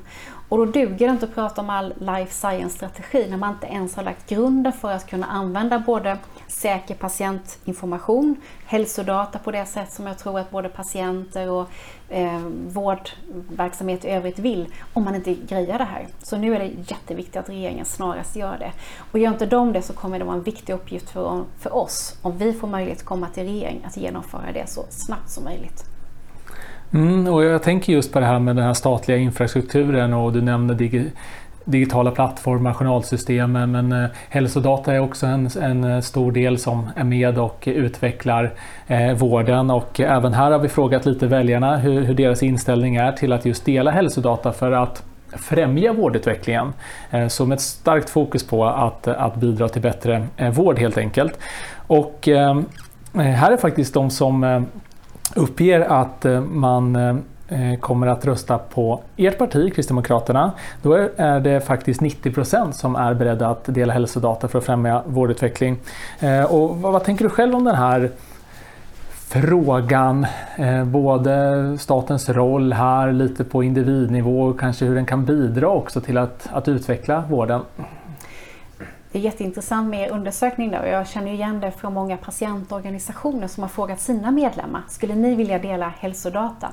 Och 0.49 0.59
då 0.59 0.65
duger 0.65 1.07
det 1.07 1.12
inte 1.12 1.27
att 1.27 1.35
prata 1.35 1.61
om 1.61 1.71
all 1.71 1.95
life 1.99 2.33
science-strategi 2.35 3.27
när 3.31 3.37
man 3.37 3.55
inte 3.55 3.67
ens 3.67 3.97
har 3.97 4.03
lagt 4.03 4.29
grunden 4.29 4.73
för 4.73 4.93
att 4.93 5.07
kunna 5.07 5.27
använda 5.27 5.79
både 5.79 6.19
säker 6.49 6.95
patientinformation, 6.95 8.37
hälsodata 8.67 9.38
på 9.38 9.50
det 9.50 9.67
sätt 9.67 9.93
som 9.93 10.07
jag 10.07 10.19
tror 10.19 10.38
att 10.38 10.50
både 10.50 10.69
patienter 10.69 11.50
och 11.50 11.69
eh, 12.09 12.41
vårdverksamhet 12.69 14.05
i 14.05 14.09
övrigt 14.09 14.38
vill 14.38 14.67
om 14.93 15.05
man 15.05 15.15
inte 15.15 15.35
grejar 15.35 15.79
det 15.79 15.85
här. 15.85 16.07
Så 16.23 16.37
nu 16.37 16.55
är 16.55 16.59
det 16.59 16.67
jätteviktigt 16.67 17.37
att 17.37 17.49
regeringen 17.49 17.85
snarast 17.85 18.37
gör 18.37 18.59
det. 18.59 18.73
Och 19.12 19.19
gör 19.19 19.33
inte 19.33 19.47
de 19.47 19.73
det 19.73 19.83
så 19.83 19.93
kommer 19.93 20.19
det 20.19 20.25
vara 20.25 20.37
en 20.37 20.43
viktig 20.43 20.73
uppgift 20.73 21.11
för, 21.11 21.45
för 21.59 21.77
oss, 21.77 22.19
om 22.23 22.38
vi 22.38 22.53
får 22.53 22.69
möjlighet 22.69 22.99
att 22.99 23.05
komma 23.05 23.27
till 23.35 23.43
regering, 23.43 23.81
att 23.87 23.97
genomföra 23.97 24.53
det 24.55 24.69
så 24.69 24.85
snabbt 24.91 25.31
som 25.31 25.45
möjligt. 25.45 25.85
Mm, 26.93 27.27
och 27.27 27.45
jag 27.45 27.62
tänker 27.62 27.93
just 27.93 28.12
på 28.12 28.21
det 28.21 28.27
här 28.27 28.38
med 28.38 28.57
den 28.57 28.65
här 28.65 28.75
statliga 28.75 29.19
infrastrukturen 29.19 30.15
och 30.15 30.33
du 30.33 30.43
nämnde 30.43 30.75
digi 30.75 31.12
digitala 31.71 32.11
plattformar, 32.11 32.75
journalsystemen 32.75 33.71
men 33.71 33.93
eh, 33.93 34.09
hälsodata 34.29 34.95
är 34.95 35.01
också 35.01 35.27
en, 35.27 35.51
en, 35.61 35.85
eh, 35.85 36.01
stor 36.01 36.33
del 36.33 36.59
som 36.59 36.91
är 36.97 37.05
med 37.05 37.39
och 37.39 37.65
utvecklar 37.67 38.53
eh, 38.87 39.13
vården 39.13 39.71
och 39.71 40.01
även 40.01 40.33
här 40.33 40.51
har 40.51 40.59
vi 40.59 40.69
frågat 40.69 41.07
lite 41.07 41.27
väljarna 41.27 41.77
hur, 41.77 42.01
hur, 42.01 42.15
deras 42.15 42.43
inställning 42.43 42.97
är 42.97 43.13
till 43.13 43.33
att 43.33 43.45
just 43.45 43.65
dela 43.65 43.91
hälsodata 43.91 44.53
för 44.53 44.73
att 44.73 45.03
främja 45.33 45.93
vårdutvecklingen. 45.93 46.73
Eh, 47.11 47.29
så 47.29 47.47
med 47.47 47.57
ett 47.57 47.63
starkt 47.63 48.11
fokus 48.11 48.47
på 48.47 48.67
att, 48.67 49.09
att 49.09 49.37
bidra 49.37 49.69
till 49.69 49.83
bättre 49.83 50.27
eh, 50.37 50.51
vård 50.51 50.79
helt 50.79 50.99
enkelt. 50.99 51.39
Och 51.87 52.29
eh, 52.29 52.61
här 53.15 53.53
är 53.53 53.57
faktiskt 53.57 53.95
de 53.95 54.11
som 54.11 54.45
eh, 54.45 54.63
uppger 55.35 55.81
att 55.81 56.27
man 56.51 56.97
Eh, 56.97 57.17
Eh, 57.50 57.78
kommer 57.81 58.07
att 58.07 58.25
rösta 58.25 58.59
på 58.59 59.00
ert 59.17 59.38
parti, 59.38 59.75
Kristdemokraterna, 59.75 60.52
då 60.83 60.93
är 61.17 61.40
det 61.40 61.61
faktiskt 61.61 62.00
90% 62.00 62.73
som 62.73 62.97
är 62.97 63.14
beredda 63.14 63.49
att 63.49 63.64
dela 63.64 63.93
hälsodata 63.93 64.49
för 64.49 64.59
att 64.59 64.64
främja 64.64 65.02
vårdutveckling. 65.07 65.76
Eh, 66.21 66.43
och 66.43 66.76
vad 66.76 67.05
tänker 67.05 67.25
du 67.25 67.31
själv 67.31 67.55
om 67.55 67.64
den 67.64 67.75
här 67.75 68.11
frågan? 69.28 70.26
Eh, 70.57 70.85
både 70.85 71.76
statens 71.78 72.28
roll 72.28 72.73
här, 72.73 73.12
lite 73.12 73.45
på 73.45 73.62
individnivå 73.62 74.43
och 74.43 74.61
kanske 74.61 74.85
hur 74.85 74.95
den 74.95 75.07
kan 75.07 75.25
bidra 75.25 75.69
också 75.69 76.00
till 76.00 76.19
att, 76.19 76.49
att 76.52 76.69
utveckla 76.69 77.25
vården. 77.28 77.61
Det 79.12 79.19
är 79.19 79.23
jätteintressant 79.23 79.91
med 79.91 80.09
er 80.09 80.12
undersökning 80.12 80.79
och 80.79 80.88
jag 80.88 81.09
känner 81.09 81.33
igen 81.33 81.61
det 81.61 81.71
från 81.71 81.95
många 81.95 82.17
patientorganisationer 82.17 83.49
som 83.49 83.62
har 83.62 83.69
frågat 83.69 84.00
sina 84.00 84.31
medlemmar, 84.31 84.83
skulle 84.88 85.15
ni 85.15 85.35
vilja 85.35 85.59
dela 85.59 85.88
hälsodata? 85.99 86.69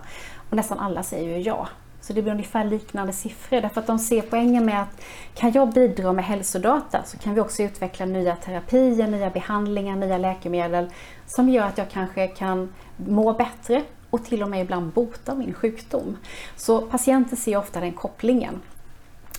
Och 0.50 0.56
nästan 0.56 0.80
alla 0.80 1.04
säger 1.04 1.38
ju 1.38 1.44
ja. 1.44 1.68
Så 2.02 2.14
det 2.14 2.22
blir 2.22 2.32
ungefär 2.34 2.64
liknande 2.64 3.14
siffror 3.14 3.62
därför 3.62 3.82
att 3.82 3.88
de 3.88 4.00
ser 4.00 4.22
poängen 4.22 4.66
med 4.66 4.82
att 4.82 5.02
kan 5.34 5.52
jag 5.52 5.74
bidra 5.74 6.14
med 6.14 6.26
hälsodata 6.26 7.04
så 7.06 7.18
kan 7.18 7.34
vi 7.36 7.42
också 7.42 7.64
utveckla 7.64 8.06
nya 8.06 8.36
terapier, 8.36 9.08
nya 9.08 9.30
behandlingar, 9.30 9.96
nya 9.96 10.18
läkemedel 10.18 10.90
som 11.26 11.50
gör 11.50 11.66
att 11.66 11.78
jag 11.78 11.90
kanske 11.90 12.28
kan 12.28 12.74
må 12.98 13.34
bättre 13.34 13.84
och 14.10 14.26
till 14.26 14.44
och 14.44 14.50
med 14.50 14.62
ibland 14.62 14.92
bota 14.92 15.36
min 15.36 15.54
sjukdom. 15.54 16.18
Så 16.56 16.82
patienter 16.82 17.36
ser 17.36 17.58
ofta 17.58 17.80
den 17.80 17.94
kopplingen. 17.94 18.62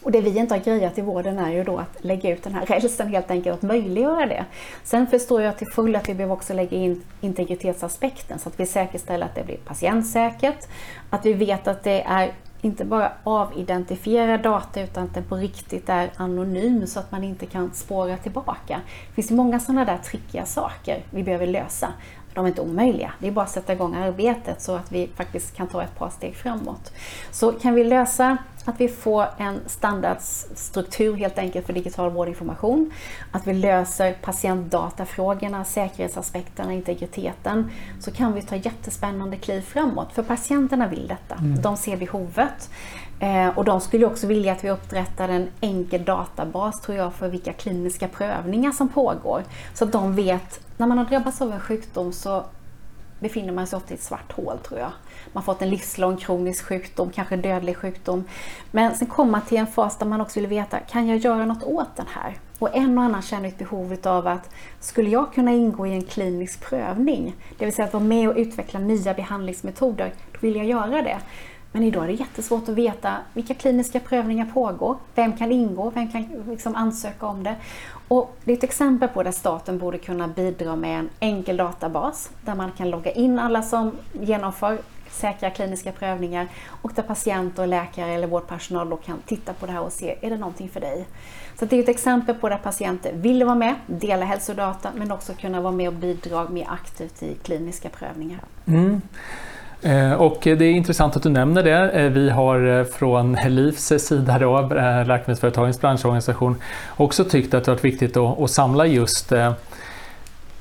Och 0.06 0.12
det 0.12 0.20
vi 0.20 0.38
inte 0.38 0.54
har 0.54 0.60
grejat 0.60 0.98
i 0.98 1.00
vården 1.00 1.38
är 1.38 1.52
ju 1.52 1.64
då 1.64 1.78
att 1.78 2.04
lägga 2.04 2.30
ut 2.30 2.42
den 2.42 2.54
här 2.54 2.66
rälsen 2.66 3.08
helt 3.08 3.30
enkelt, 3.30 3.56
att 3.56 3.62
möjliggöra 3.62 4.26
det. 4.26 4.44
Sen 4.84 5.06
förstår 5.06 5.42
jag 5.42 5.58
till 5.58 5.66
full 5.66 5.96
att 5.96 6.08
vi 6.08 6.14
behöver 6.14 6.34
också 6.34 6.54
lägga 6.54 6.76
in 6.76 7.02
integritetsaspekten 7.20 8.38
så 8.38 8.48
att 8.48 8.60
vi 8.60 8.66
säkerställer 8.66 9.26
att 9.26 9.34
det 9.34 9.44
blir 9.44 9.56
patientsäkert, 9.56 10.68
att 11.10 11.26
vi 11.26 11.32
vet 11.32 11.68
att 11.68 11.84
det 11.84 12.02
är 12.02 12.32
inte 12.60 12.84
bara 12.84 13.12
avidentifierad 13.24 14.42
data 14.42 14.80
utan 14.80 15.04
att 15.04 15.14
den 15.14 15.24
på 15.24 15.36
riktigt 15.36 15.88
är 15.88 16.10
anonym 16.16 16.86
så 16.86 17.00
att 17.00 17.12
man 17.12 17.24
inte 17.24 17.46
kan 17.46 17.74
spåra 17.74 18.16
tillbaka. 18.16 18.80
Det 19.08 19.14
finns 19.14 19.30
många 19.30 19.60
sådana 19.60 19.84
där 19.84 19.98
trickiga 19.98 20.46
saker 20.46 21.02
vi 21.10 21.22
behöver 21.22 21.46
lösa. 21.46 21.88
De 22.36 22.44
är 22.44 22.48
inte 22.48 22.60
omöjliga, 22.60 23.12
det 23.18 23.26
är 23.26 23.32
bara 23.32 23.44
att 23.44 23.50
sätta 23.50 23.72
igång 23.72 23.94
arbetet 23.94 24.62
så 24.62 24.76
att 24.76 24.92
vi 24.92 25.10
faktiskt 25.16 25.56
kan 25.56 25.66
ta 25.66 25.82
ett 25.82 25.98
par 25.98 26.10
steg 26.10 26.36
framåt. 26.36 26.92
Så 27.30 27.52
kan 27.52 27.74
vi 27.74 27.84
lösa 27.84 28.36
att 28.64 28.80
vi 28.80 28.88
får 28.88 29.26
en 29.38 29.60
standardstruktur 29.66 31.16
helt 31.16 31.38
enkelt 31.38 31.66
för 31.66 31.72
digital 31.72 32.10
vårdinformation. 32.10 32.90
Att 33.32 33.46
vi 33.46 33.54
löser 33.54 34.12
patientdatafrågorna, 34.12 35.64
säkerhetsaspekterna, 35.64 36.72
integriteten. 36.72 37.70
Så 38.00 38.10
kan 38.10 38.34
vi 38.34 38.42
ta 38.42 38.56
jättespännande 38.56 39.36
kliv 39.36 39.60
framåt. 39.60 40.12
För 40.12 40.22
patienterna 40.22 40.88
vill 40.88 41.08
detta. 41.08 41.34
Mm. 41.34 41.62
De 41.62 41.76
ser 41.76 41.96
behovet. 41.96 42.70
Eh, 43.20 43.48
och 43.48 43.64
de 43.64 43.80
skulle 43.80 44.06
också 44.06 44.26
vilja 44.26 44.52
att 44.52 44.64
vi 44.64 44.70
upprättar 44.70 45.28
en 45.28 45.48
enkel 45.60 46.04
databas 46.04 46.80
tror 46.80 46.96
jag 46.96 47.14
för 47.14 47.28
vilka 47.28 47.52
kliniska 47.52 48.08
prövningar 48.08 48.72
som 48.72 48.88
pågår. 48.88 49.42
Så 49.74 49.84
att 49.84 49.92
de 49.92 50.14
vet, 50.14 50.60
när 50.76 50.86
man 50.86 50.98
har 50.98 51.04
drabbats 51.04 51.42
av 51.42 51.52
en 51.52 51.60
sjukdom 51.60 52.12
så 52.12 52.44
befinner 53.20 53.52
man 53.52 53.66
sig 53.66 53.76
ofta 53.76 53.94
i 53.94 53.96
ett 53.96 54.02
svart 54.02 54.32
hål 54.32 54.58
tror 54.58 54.80
jag. 54.80 54.90
Man 55.32 55.42
har 55.42 55.42
fått 55.42 55.62
en 55.62 55.70
livslång 55.70 56.16
kronisk 56.16 56.64
sjukdom, 56.64 57.10
kanske 57.10 57.36
dödlig 57.36 57.76
sjukdom. 57.76 58.24
Men 58.70 58.94
sen 58.94 59.08
kommer 59.08 59.32
man 59.32 59.42
till 59.42 59.58
en 59.58 59.66
fas 59.66 59.98
där 59.98 60.06
man 60.06 60.20
också 60.20 60.40
vill 60.40 60.48
veta, 60.48 60.80
kan 60.80 61.06
jag 61.06 61.18
göra 61.18 61.46
något 61.46 61.62
åt 61.62 61.96
den 61.96 62.06
här? 62.08 62.36
Och 62.58 62.76
en 62.76 62.98
och 62.98 63.04
annan 63.04 63.22
känner 63.22 63.48
ett 63.48 63.58
behov 63.58 63.96
av 64.02 64.26
att, 64.26 64.50
skulle 64.80 65.10
jag 65.10 65.32
kunna 65.34 65.52
ingå 65.52 65.86
i 65.86 65.92
en 65.92 66.02
klinisk 66.02 66.60
prövning? 66.60 67.34
Det 67.58 67.64
vill 67.64 67.74
säga 67.74 67.86
att 67.86 67.92
vara 67.92 68.04
med 68.04 68.28
och 68.28 68.36
utveckla 68.36 68.80
nya 68.80 69.14
behandlingsmetoder, 69.14 70.12
då 70.32 70.38
vill 70.40 70.56
jag 70.56 70.66
göra 70.66 71.02
det. 71.02 71.18
Men 71.72 71.82
idag 71.82 72.04
är 72.04 72.08
det 72.08 72.12
jättesvårt 72.12 72.68
att 72.68 72.74
veta 72.74 73.16
vilka 73.32 73.54
kliniska 73.54 74.00
prövningar 74.00 74.46
pågår, 74.54 74.96
vem 75.14 75.36
kan 75.36 75.52
ingå, 75.52 75.90
vem 75.90 76.12
kan 76.12 76.44
liksom 76.48 76.74
ansöka 76.74 77.26
om 77.26 77.42
det. 77.42 77.56
Och 78.08 78.36
det 78.44 78.52
är 78.52 78.56
ett 78.56 78.64
exempel 78.64 79.08
på 79.08 79.22
där 79.22 79.32
staten 79.32 79.78
borde 79.78 79.98
kunna 79.98 80.28
bidra 80.28 80.76
med 80.76 80.98
en 80.98 81.08
enkel 81.20 81.56
databas 81.56 82.30
där 82.40 82.54
man 82.54 82.72
kan 82.72 82.90
logga 82.90 83.10
in 83.10 83.38
alla 83.38 83.62
som 83.62 83.92
genomför 84.12 84.78
säkra 85.10 85.50
kliniska 85.50 85.92
prövningar 85.92 86.48
och 86.82 86.92
där 86.94 87.02
patienter, 87.02 87.66
läkare 87.66 88.12
eller 88.12 88.26
vårdpersonal 88.26 88.90
då 88.90 88.96
kan 88.96 89.18
titta 89.26 89.52
på 89.52 89.66
det 89.66 89.72
här 89.72 89.82
och 89.82 89.92
se, 89.92 90.18
är 90.20 90.30
det 90.30 90.36
någonting 90.36 90.68
för 90.68 90.80
dig? 90.80 91.06
Så 91.58 91.64
det 91.64 91.76
är 91.76 91.82
ett 91.82 91.88
exempel 91.88 92.34
på 92.34 92.48
där 92.48 92.58
patienter 92.58 93.12
vill 93.12 93.44
vara 93.44 93.54
med, 93.54 93.74
dela 93.86 94.24
hälsodata 94.24 94.90
men 94.94 95.12
också 95.12 95.32
kunna 95.32 95.60
vara 95.60 95.72
med 95.72 95.88
och 95.88 95.94
bidra 95.94 96.48
mer 96.48 96.66
aktivt 96.68 97.22
i 97.22 97.34
kliniska 97.34 97.88
prövningar. 97.88 98.40
Mm. 98.66 99.00
Eh, 99.82 100.12
och 100.12 100.38
det 100.42 100.50
är 100.50 100.72
intressant 100.72 101.16
att 101.16 101.22
du 101.22 101.28
nämner 101.28 101.62
det. 101.62 101.90
Eh, 101.90 102.10
vi 102.10 102.30
har 102.30 102.78
eh, 102.78 102.84
från 102.84 103.36
LIFs 103.46 103.92
sida, 103.98 104.38
då, 104.38 104.60
Läkemedelsföretagens 105.06 105.80
branschorganisation, 105.80 106.56
också 106.96 107.24
tyckt 107.24 107.54
att 107.54 107.64
det 107.64 107.70
varit 107.70 107.84
viktigt 107.84 108.16
att, 108.16 108.50
samla 108.50 108.86
just 108.86 109.32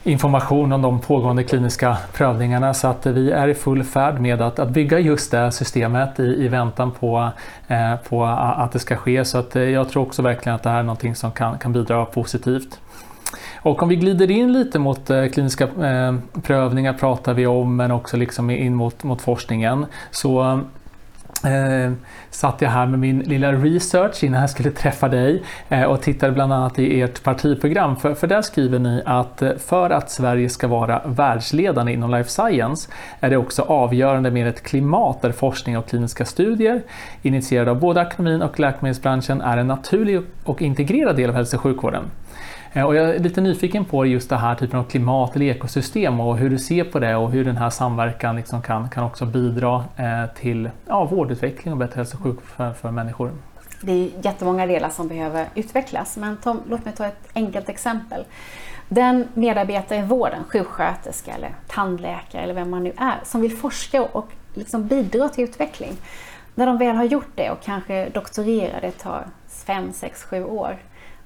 information 0.06 0.72
om 0.72 0.82
de 0.82 1.00
pågående 1.00 1.44
kliniska 1.44 1.98
prövningarna 2.14 2.74
så 2.74 2.88
att 2.88 3.06
vi 3.06 3.32
är 3.32 3.48
i 3.48 3.54
full 3.54 3.84
färd 3.84 4.20
med 4.20 4.42
att, 4.42 4.60
att 4.60 4.70
bygga 4.70 5.00
just 5.00 5.32
det 5.32 5.52
systemet 5.52 6.20
i, 6.20 6.24
i 6.24 6.48
väntan 6.48 6.92
på, 6.92 7.30
eh, 7.68 7.96
på 8.10 8.26
att 8.26 8.72
det 8.72 8.80
ska 8.80 8.96
ske. 8.96 9.26
Så 9.26 9.38
att 9.38 9.56
jag 9.56 9.90
tror 9.90 10.04
också 10.04 10.22
verkligen 10.22 10.56
att 10.56 10.64
det 10.64 10.70
här 10.70 10.80
är 10.80 10.84
någonting 10.84 11.16
som 11.16 11.32
kan, 11.32 11.58
kan 11.58 11.74
bidra 11.74 12.06
positivt. 12.06 12.80
Och 13.66 13.84
om 13.84 13.90
vi 13.90 13.96
glider 13.96 14.32
in 14.32 14.54
lite 14.54 14.80
mot 14.80 15.10
eh, 15.10 15.26
kliniska 15.26 15.64
eh, 15.64 16.16
prövningar 16.44 16.94
pratar 16.94 17.34
vi 17.34 17.48
om 17.48 17.76
men 17.76 17.92
också 17.92 18.18
liksom 18.18 18.50
in 18.50 18.76
mot, 18.76 19.04
mot 19.04 19.22
forskningen. 19.22 19.86
Så 20.12 20.60
eh, 21.44 21.92
satt 22.30 22.62
jag 22.62 22.70
här 22.70 22.86
med 22.86 23.00
min 23.00 23.20
lilla 23.20 23.52
research 23.52 24.24
innan 24.24 24.42
jag 24.42 24.50
skulle 24.50 24.72
träffa 24.72 25.08
dig 25.08 25.44
eh, 25.70 25.84
och 25.84 26.02
tittade 26.02 26.32
bland 26.32 26.54
annat 26.54 26.80
i 26.80 27.02
ert 27.02 27.24
partiprogram. 27.24 27.96
För, 27.96 28.14
för 28.14 28.28
där 28.28 28.42
skriver 28.42 28.80
ni 28.80 29.02
att 29.06 29.42
eh, 29.42 29.56
för 29.58 29.90
att 29.90 30.12
Sverige 30.12 30.50
ska 30.50 30.68
vara 30.68 31.02
världsledande 31.06 31.94
inom 31.94 32.12
life 32.12 32.30
science 32.30 32.92
är 33.20 33.30
det 33.30 33.38
också 33.38 33.62
avgörande 33.62 34.32
med 34.32 34.48
ett 34.48 34.64
klimat 34.64 35.22
där 35.22 35.32
forskning 35.32 35.78
och 35.78 35.88
kliniska 35.88 36.26
studier 36.26 36.82
initierade 37.22 37.72
av 37.72 37.80
både 37.80 38.02
akademin 38.02 38.42
och 38.42 38.60
läkemedelsbranschen 38.60 39.42
är 39.42 39.58
en 39.58 39.68
naturlig 39.68 40.22
och 40.44 40.62
integrerad 40.62 41.16
del 41.16 41.30
av 41.30 41.36
hälso 41.36 41.58
och 41.58 41.64
sjukvården. 41.64 42.04
Eh, 42.76 42.84
och 42.84 42.96
jag 42.96 43.10
är 43.10 43.20
lite 43.20 43.42
nyfiken 43.42 43.86
på 43.86 44.06
just 44.06 44.30
det 44.30 44.36
här 44.36 44.56
typen 44.56 44.80
av 44.80 44.84
klimat 44.84 45.36
eller 45.36 45.46
ekosystem 45.46 46.20
och 46.20 46.38
hur 46.38 46.50
du 46.50 46.60
ser 46.60 46.84
på 46.84 47.00
det 47.00 47.16
och 47.16 47.32
hur 47.32 47.46
den 47.46 47.58
här 47.58 47.70
samverkan 47.70 48.36
liksom 48.36 48.62
kan, 48.62 48.90
kan 48.90 49.04
också 49.04 49.26
bidra 49.26 49.86
eh, 49.98 50.36
till 50.36 50.70
ja, 50.88 51.06
vårdutveckling 51.06 51.74
och 51.74 51.78
bättre 51.78 51.96
hälso 51.96 52.18
och 52.18 52.24
sjukvård 52.24 52.46
för, 52.46 52.74
för 52.74 52.92
människor. 52.92 53.32
Det 53.82 53.92
är 53.92 54.10
jättemånga 54.22 54.66
delar 54.66 54.90
som 54.90 55.08
behöver 55.08 55.46
utvecklas 55.56 56.18
men 56.18 56.38
Tom, 56.38 56.62
låt 56.70 56.86
mig 56.86 56.94
ta 56.94 57.06
ett 57.06 57.30
enkelt 57.34 57.70
exempel. 57.70 58.24
Den 58.90 59.28
medarbetare 59.34 60.00
i 60.00 60.02
vården, 60.02 60.44
sjuksköterska 60.44 61.32
eller 61.32 61.50
tandläkare 61.68 62.42
eller 62.42 62.54
vem 62.54 62.70
man 62.70 62.84
nu 62.84 62.94
är, 62.98 63.20
som 63.24 63.42
vill 63.42 63.58
forska 63.58 64.04
och 64.04 64.28
liksom 64.54 64.88
bidra 64.88 65.30
till 65.30 65.44
utveckling. 65.44 65.94
När 66.56 66.66
de 66.66 66.78
väl 66.78 66.96
har 66.96 67.04
gjort 67.04 67.32
det 67.36 67.52
och 67.52 67.62
kanske 67.64 68.10
doktorerar, 68.10 68.82
det 68.82 68.92
tar 68.92 69.26
fem, 69.66 69.94
sex, 69.94 70.24
sju 70.24 70.44
år, 70.44 70.78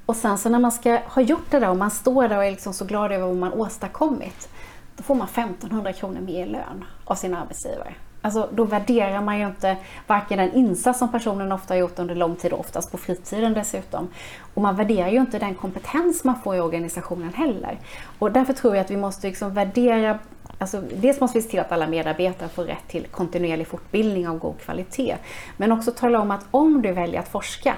och 0.10 0.16
sen 0.16 0.38
så 0.38 0.50
när 0.50 0.60
man 0.60 0.72
ska 0.72 1.00
ha 1.06 1.22
gjort 1.22 1.52
det 1.52 1.60
där 1.60 1.70
och 1.70 1.78
man 1.78 1.92
står 1.92 2.28
där 2.28 2.38
och 2.38 2.46
är 2.46 2.52
liksom 2.52 2.74
så 2.74 2.86
glad 2.86 3.12
över 3.12 3.28
vad 3.28 3.36
man 3.36 3.54
åstadkommit, 3.54 4.50
då 4.96 5.04
får 5.04 5.16
man 5.16 5.28
1500 5.28 5.94
kronor 5.94 6.22
mer 6.22 6.46
i 6.46 6.50
lön 6.50 6.86
av 7.06 7.16
sin 7.16 7.36
arbetsgivare. 7.36 7.94
Alltså, 8.22 8.50
då 8.54 8.64
värderar 8.64 9.22
man 9.22 9.40
ju 9.40 9.46
inte 9.46 9.78
varken 10.08 10.38
den 10.38 10.54
insats 10.54 11.00
som 11.00 11.12
personen 11.12 11.52
ofta 11.52 11.74
har 11.74 11.80
gjort 11.80 12.00
under 12.00 12.16
lång 12.16 12.36
tid 12.36 12.54
och 12.54 12.60
oftast 12.60 12.92
på 12.92 12.98
fritiden 12.98 13.54
dessutom. 13.54 14.08
Och 14.54 14.62
man 14.62 14.76
värderar 14.76 15.10
ju 15.10 15.20
inte 15.20 15.40
den 15.40 15.56
kompetens 15.56 16.24
man 16.24 16.42
får 16.42 16.56
i 16.56 16.60
organisationen 16.60 17.34
heller. 17.34 17.80
Och 18.20 18.32
därför 18.32 18.54
tror 18.54 18.76
jag 18.76 18.86
att 18.86 18.92
vi 18.92 18.98
måste 18.98 19.28
liksom 19.28 19.54
värdera 19.54 20.20
Alltså, 20.58 20.84
dels 20.96 21.20
måste 21.20 21.38
vi 21.38 21.42
se 21.42 21.50
till 21.50 21.60
att 21.60 21.72
alla 21.72 21.88
medarbetare 21.88 22.50
får 22.50 22.64
rätt 22.64 22.88
till 22.88 23.08
kontinuerlig 23.08 23.68
fortbildning 23.68 24.28
av 24.28 24.38
god 24.38 24.60
kvalitet. 24.60 25.16
Men 25.58 25.72
också 25.72 25.92
tala 25.92 26.20
om 26.20 26.32
att 26.32 26.46
om 26.52 26.82
du 26.82 26.92
väljer 26.92 27.20
att 27.20 27.28
forska 27.28 27.76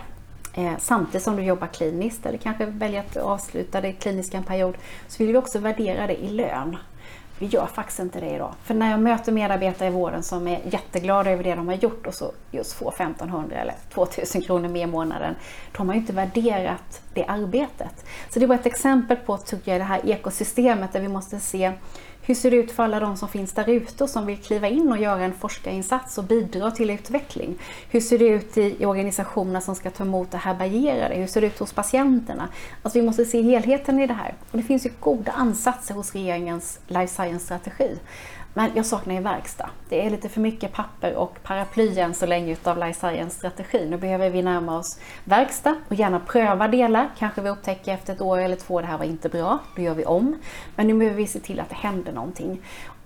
eh, 0.54 0.74
samtidigt 0.80 1.24
som 1.24 1.36
du 1.36 1.44
jobbar 1.44 1.68
kliniskt 1.68 2.26
eller 2.26 2.38
kanske 2.38 2.66
väljer 2.66 3.00
att 3.00 3.18
avsluta 3.18 3.82
det 3.82 3.92
kliniska 3.92 4.38
en 4.38 4.44
period 4.44 4.78
så 5.08 5.24
vill 5.24 5.32
vi 5.32 5.38
också 5.38 5.60
värdera 5.60 6.08
det 6.08 6.24
i 6.24 6.30
lön. 6.30 6.78
Vi 7.42 7.48
gör 7.48 7.66
faktiskt 7.66 8.00
inte 8.00 8.20
det 8.20 8.30
idag. 8.30 8.54
För 8.64 8.74
när 8.74 8.92
jag 8.92 9.00
möter 9.00 9.32
medarbetare 9.32 9.88
i 9.88 9.92
vården 9.92 10.24
som 10.24 10.48
är 10.48 10.62
jätteglada 10.72 11.32
över 11.32 11.44
det 11.44 11.56
de 11.56 11.68
har 11.68 11.76
gjort 11.76 12.08
och 12.08 12.14
så 12.14 12.32
just 12.52 12.74
får 12.74 12.90
1500 12.90 13.56
eller 13.56 13.76
2000 13.94 14.42
kronor 14.42 14.70
mer 14.70 14.84
i 14.84 14.88
månaden, 14.88 15.36
då 15.72 15.78
har 15.78 15.86
man 15.86 15.96
ju 15.96 16.02
inte 16.02 16.14
värderat 16.14 17.02
det 17.14 17.26
arbetet. 17.26 18.06
Så 18.30 18.40
det 18.40 18.46
var 18.46 18.56
ett 18.56 18.66
exempel 18.66 19.18
på, 19.18 19.38
tycker 19.38 19.72
jag, 19.72 19.82
det 19.82 19.86
här 19.86 20.10
ekosystemet 20.10 20.94
där 20.94 21.00
vi 21.00 21.08
måste 21.08 21.40
se 21.40 21.72
hur 22.24 22.36
ser 22.36 22.52
det 22.52 22.58
ut 22.58 22.72
för 22.72 22.84
alla 22.84 23.00
de 23.00 23.18
som 23.18 23.30
finns 23.30 23.54
där 23.54 23.70
ute 23.70 24.04
och 24.04 24.10
som 24.10 24.26
vill 24.26 24.38
kliva 24.38 24.68
in 24.68 24.92
och 24.92 24.98
göra 24.98 25.24
en 25.24 25.34
forskarinsats 25.34 26.18
och 26.18 26.24
bidra 26.24 26.72
till 26.72 26.90
utveckling? 26.90 27.58
Hur 27.90 28.02
ser 28.02 28.20
det 28.20 28.26
ut 28.26 28.58
i 28.58 28.86
organisationerna 28.86 29.62
som 29.62 29.76
ska 29.76 29.92
ta 29.92 30.04
emot 30.04 30.34
och 30.34 30.40
härbärgera 30.40 31.10
det? 31.10 31.16
Hur 31.16 31.28
ser 31.28 31.42
det 31.42 31.48
ut 31.48 31.60
hos 31.60 31.74
patienterna? 31.74 32.48
Alltså 32.82 33.00
vi 33.00 33.06
måste 33.06 33.26
se 33.26 33.42
helheten 33.42 34.00
i 34.00 34.08
det 34.08 34.14
här. 34.14 34.34
Och 34.52 34.58
det 34.58 34.64
finns 34.64 34.86
ju 34.86 34.90
goda 35.00 35.32
ansatser 35.32 35.94
hos 35.94 36.14
regeringens 36.14 36.80
life 36.88 37.14
science-strategi. 37.14 37.98
Men 38.54 38.72
jag 38.76 38.86
saknar 38.86 39.16
ju 39.16 39.22
verkstad. 39.22 39.70
Det 39.90 40.06
är 40.06 40.10
lite 40.10 40.30
för 40.30 40.42
mycket 40.42 40.74
papper 40.74 41.16
och 41.16 41.44
paraply 41.44 42.00
än 42.00 42.14
så 42.14 42.26
länge 42.26 42.54
utav 42.54 42.78
life 42.78 43.00
science-strategin. 43.00 43.90
Nu 43.90 43.98
behöver 43.98 44.30
vi 44.30 44.42
närma 44.42 44.78
oss 44.78 45.00
verkstad 45.24 45.76
och 45.88 45.96
gärna 45.96 46.20
pröva 46.20 46.68
delar. 46.68 47.10
Kanske 47.18 47.42
vi 47.42 47.50
upptäcker 47.50 47.94
efter 47.94 48.14
ett 48.14 48.22
år 48.22 48.38
eller 48.38 48.56
två 48.56 48.82
det 48.82 48.88
här 48.88 48.98
var 48.98 49.06
inte 49.06 49.30
bra, 49.30 49.60
då 49.76 49.82
gör 49.82 49.94
vi 49.94 50.06
om. 50.06 50.38
Men 50.76 50.88
nu 50.88 50.94
behöver 50.94 51.18
vi 51.18 51.28
se 51.28 51.40
till 51.40 51.60
att 51.60 51.70
det 51.70 51.76
händer 51.76 52.14
någonting. 52.14 52.62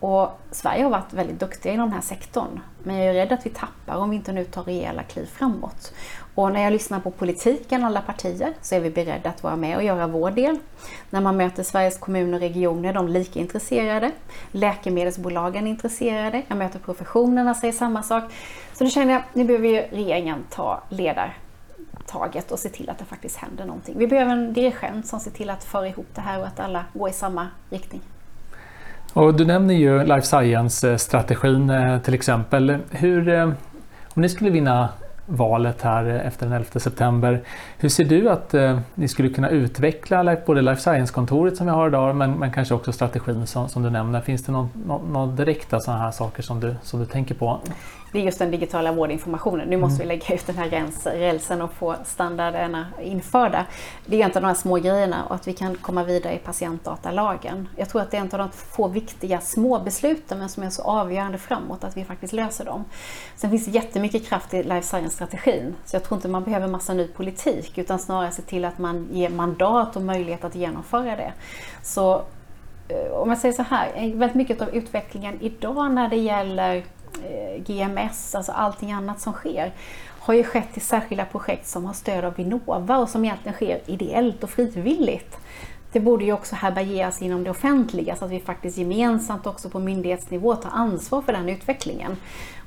Och 0.05 0.39
Sverige 0.51 0.83
har 0.83 0.91
varit 0.91 1.13
väldigt 1.13 1.39
duktiga 1.39 1.73
inom 1.73 1.89
den 1.89 1.93
här 1.93 2.01
sektorn. 2.01 2.59
Men 2.83 2.95
jag 2.95 3.05
är 3.05 3.13
rädd 3.13 3.31
att 3.31 3.45
vi 3.45 3.49
tappar 3.49 3.95
om 3.95 4.09
vi 4.09 4.15
inte 4.15 4.31
nu 4.31 4.45
tar 4.45 4.63
rejäla 4.63 5.03
kliv 5.03 5.25
framåt. 5.25 5.93
Och 6.35 6.51
när 6.51 6.63
jag 6.63 6.73
lyssnar 6.73 6.99
på 6.99 7.11
politiken, 7.11 7.83
alla 7.83 8.01
partier, 8.01 8.53
så 8.61 8.75
är 8.75 8.79
vi 8.79 8.89
beredda 8.89 9.29
att 9.29 9.43
vara 9.43 9.55
med 9.55 9.77
och 9.77 9.83
göra 9.83 10.07
vår 10.07 10.31
del. 10.31 10.57
När 11.09 11.21
man 11.21 11.37
möter 11.37 11.63
Sveriges 11.63 11.97
kommuner 11.97 12.33
och 12.33 12.39
regioner, 12.39 12.93
de 12.93 13.05
är 13.05 13.09
lika 13.09 13.39
intresserade. 13.39 14.11
Läkemedelsbolagen 14.51 15.67
är 15.67 15.71
intresserade. 15.71 16.41
Jag 16.47 16.57
möter 16.57 16.79
professionerna, 16.79 17.53
säger 17.53 17.73
samma 17.73 18.03
sak. 18.03 18.23
Så 18.73 18.83
nu 18.83 18.89
känner 18.89 19.13
jag, 19.13 19.23
nu 19.33 19.43
behöver 19.43 19.67
ju 19.67 19.81
regeringen 19.81 20.43
ta 20.49 20.83
ledartaget 20.89 22.51
och 22.51 22.59
se 22.59 22.69
till 22.69 22.89
att 22.89 22.97
det 22.97 23.05
faktiskt 23.05 23.37
händer 23.37 23.65
någonting. 23.65 23.97
Vi 23.97 24.07
behöver 24.07 24.31
en 24.31 24.53
dirigent 24.53 25.07
som 25.07 25.19
ser 25.19 25.31
till 25.31 25.49
att 25.49 25.63
föra 25.63 25.87
ihop 25.87 26.07
det 26.15 26.21
här 26.21 26.39
och 26.39 26.47
att 26.47 26.59
alla 26.59 26.85
går 26.93 27.09
i 27.09 27.13
samma 27.13 27.47
riktning. 27.69 28.01
Och 29.15 29.33
du 29.33 29.45
nämner 29.45 29.73
ju 29.73 30.03
life 30.03 30.21
science-strategin 30.21 31.69
eh, 31.69 32.01
till 32.01 32.13
exempel. 32.13 32.77
Hur, 32.89 33.29
eh, 33.29 33.43
om 34.13 34.21
ni 34.21 34.29
skulle 34.29 34.49
vinna 34.49 34.89
valet 35.25 35.81
här 35.81 36.05
efter 36.05 36.45
den 36.45 36.55
11 36.55 36.79
september. 36.79 37.41
Hur 37.77 37.89
ser 37.89 38.03
du 38.03 38.29
att 38.29 38.53
eh, 38.53 38.79
ni 38.95 39.07
skulle 39.07 39.29
kunna 39.29 39.49
utveckla 39.49 40.37
både 40.45 40.61
Life 40.61 40.81
Science-kontoret 40.81 41.57
som 41.57 41.65
vi 41.65 41.71
har 41.71 41.87
idag 41.87 42.15
men, 42.15 42.31
men 42.31 42.51
kanske 42.51 42.73
också 42.73 42.91
strategin 42.91 43.47
som, 43.47 43.69
som 43.69 43.83
du 43.83 43.89
nämner? 43.89 44.21
Finns 44.21 44.43
det 44.43 44.51
några 44.51 45.25
direkta 45.25 45.79
sådana 45.79 46.01
här 46.01 46.11
saker 46.11 46.43
som 46.43 46.59
du, 46.59 46.75
som 46.83 46.99
du 46.99 47.05
tänker 47.05 47.35
på? 47.35 47.59
Det 48.11 48.19
är 48.19 48.23
just 48.23 48.39
den 48.39 48.51
digitala 48.51 48.91
vårdinformationen. 48.91 49.67
Nu 49.67 49.77
måste 49.77 50.03
mm. 50.03 50.07
vi 50.07 50.15
lägga 50.15 50.35
ut 50.35 50.47
den 50.47 50.57
här 50.57 50.91
rälsen 51.05 51.61
och 51.61 51.73
få 51.73 51.95
standarderna 52.05 52.87
införda. 53.01 53.65
Det 54.05 54.21
är 54.21 54.25
en 54.25 54.31
av 54.31 54.41
de 54.41 54.47
här 54.47 54.53
små 54.53 54.75
grejerna 54.75 55.25
och 55.25 55.35
att 55.35 55.47
vi 55.47 55.53
kan 55.53 55.75
komma 55.75 56.03
vidare 56.03 56.33
i 56.33 56.37
patientdatalagen. 56.37 57.67
Jag 57.75 57.89
tror 57.89 58.01
att 58.01 58.11
det 58.11 58.17
är 58.17 58.21
en 58.21 58.31
av 58.31 58.37
de 58.37 58.49
få 58.51 58.87
viktiga 58.87 59.41
små 59.41 59.79
besluten 59.79 60.39
men 60.39 60.49
som 60.49 60.63
är 60.63 60.69
så 60.69 60.81
avgörande 60.81 61.37
framåt 61.37 61.83
att 61.83 61.97
vi 61.97 62.05
faktiskt 62.05 62.33
löser 62.33 62.65
dem. 62.65 62.85
Sen 63.35 63.49
finns 63.49 63.65
det 63.65 63.71
jättemycket 63.71 64.27
kraft 64.27 64.53
i 64.53 64.63
life 64.63 64.87
science-strategin 64.87 65.75
så 65.85 65.95
jag 65.95 66.03
tror 66.03 66.17
inte 66.17 66.27
man 66.27 66.43
behöver 66.43 66.67
massa 66.67 66.93
ny 66.93 67.07
politik 67.07 67.77
utan 67.77 67.99
snarare 67.99 68.31
se 68.31 68.41
till 68.41 68.65
att 68.65 68.77
man 68.77 69.07
ger 69.11 69.29
mandat 69.29 69.95
och 69.95 70.01
möjlighet 70.01 70.43
att 70.43 70.55
genomföra 70.55 71.15
det. 71.15 71.33
Så 71.83 72.23
eh, 72.87 73.11
om 73.11 73.29
jag 73.29 73.37
säger 73.37 73.53
så 73.53 73.63
här, 73.63 74.15
väldigt 74.15 74.35
mycket 74.35 74.61
av 74.61 74.69
utvecklingen 74.69 75.37
idag 75.41 75.91
när 75.91 76.09
det 76.09 76.15
gäller 76.15 76.83
Eh, 77.23 77.61
GMS, 77.63 78.35
alltså 78.35 78.51
allting 78.51 78.91
annat 78.91 79.21
som 79.21 79.33
sker, 79.33 79.73
har 80.19 80.33
ju 80.33 80.43
skett 80.43 80.77
i 80.77 80.79
särskilda 80.79 81.25
projekt 81.25 81.67
som 81.67 81.85
har 81.85 81.93
stöd 81.93 82.25
av 82.25 82.35
Vinnova 82.35 82.97
och 82.97 83.09
som 83.09 83.25
egentligen 83.25 83.53
sker 83.53 83.81
ideellt 83.85 84.43
och 84.43 84.49
frivilligt. 84.49 85.37
Det 85.91 85.99
borde 85.99 86.25
ju 86.25 86.33
också 86.33 86.55
härbärgeras 86.55 87.21
inom 87.21 87.43
det 87.43 87.49
offentliga 87.49 88.15
så 88.15 88.25
att 88.25 88.31
vi 88.31 88.39
faktiskt 88.39 88.77
gemensamt 88.77 89.47
också 89.47 89.69
på 89.69 89.79
myndighetsnivå 89.79 90.55
tar 90.55 90.71
ansvar 90.71 91.21
för 91.21 91.33
den 91.33 91.49
utvecklingen. 91.49 92.17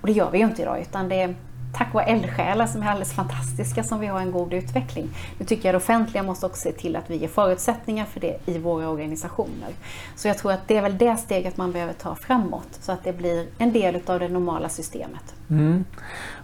Och 0.00 0.06
det 0.06 0.12
gör 0.12 0.30
vi 0.30 0.38
ju 0.38 0.44
inte 0.44 0.62
idag 0.62 0.80
utan 0.80 1.08
det 1.08 1.34
tack 1.78 1.94
vare 1.94 2.04
eldsjälar 2.04 2.66
som 2.66 2.82
är 2.82 2.86
alldeles 2.86 3.12
fantastiska 3.12 3.82
som 3.82 4.00
vi 4.00 4.06
har 4.06 4.20
en 4.20 4.32
god 4.32 4.54
utveckling. 4.54 5.08
Nu 5.38 5.46
tycker 5.46 5.68
jag 5.68 5.74
det 5.74 5.76
offentliga 5.76 6.22
måste 6.22 6.46
också 6.46 6.60
se 6.60 6.72
till 6.72 6.96
att 6.96 7.10
vi 7.10 7.16
ger 7.16 7.28
förutsättningar 7.28 8.04
för 8.04 8.20
det 8.20 8.36
i 8.46 8.58
våra 8.58 8.88
organisationer. 8.88 9.68
Så 10.16 10.28
jag 10.28 10.38
tror 10.38 10.52
att 10.52 10.68
det 10.68 10.76
är 10.76 10.82
väl 10.82 10.98
det 10.98 11.16
steget 11.16 11.56
man 11.56 11.72
behöver 11.72 11.92
ta 11.92 12.14
framåt 12.14 12.68
så 12.80 12.92
att 12.92 13.04
det 13.04 13.12
blir 13.12 13.46
en 13.58 13.72
del 13.72 14.00
av 14.06 14.20
det 14.20 14.28
normala 14.28 14.68
systemet. 14.68 15.34
Mm. 15.50 15.84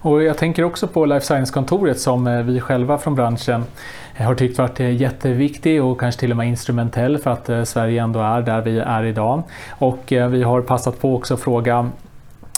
Och 0.01 0.23
jag 0.23 0.39
tänker 0.39 0.63
också 0.63 0.87
på 0.87 1.07
Life 1.07 1.27
Science-kontoret 1.27 2.01
som 2.01 2.27
eh, 2.27 2.43
vi 2.43 2.61
själva 2.61 2.99
från 2.99 3.15
branschen 3.15 3.65
eh, 4.17 4.27
har 4.27 4.35
tyckt 4.35 4.59
varit 4.59 4.81
eh, 4.81 4.97
jätteviktig 4.97 5.85
och 5.85 6.01
kanske 6.01 6.21
till 6.21 6.31
och 6.31 6.37
med 6.37 6.49
instrumentell 6.49 7.19
för 7.19 7.31
att 7.31 7.69
Sverige 7.69 8.03
ändå 8.03 8.21
är 8.21 8.43
där 8.43 8.61
vi 8.61 8.79
är 8.79 9.05
idag. 9.05 9.43
Och 9.71 10.03
vi 10.07 10.43
har 10.43 10.61
passat 10.61 11.01
på 11.01 11.17
också 11.17 11.35
att 11.35 11.41
fråga 11.41 11.91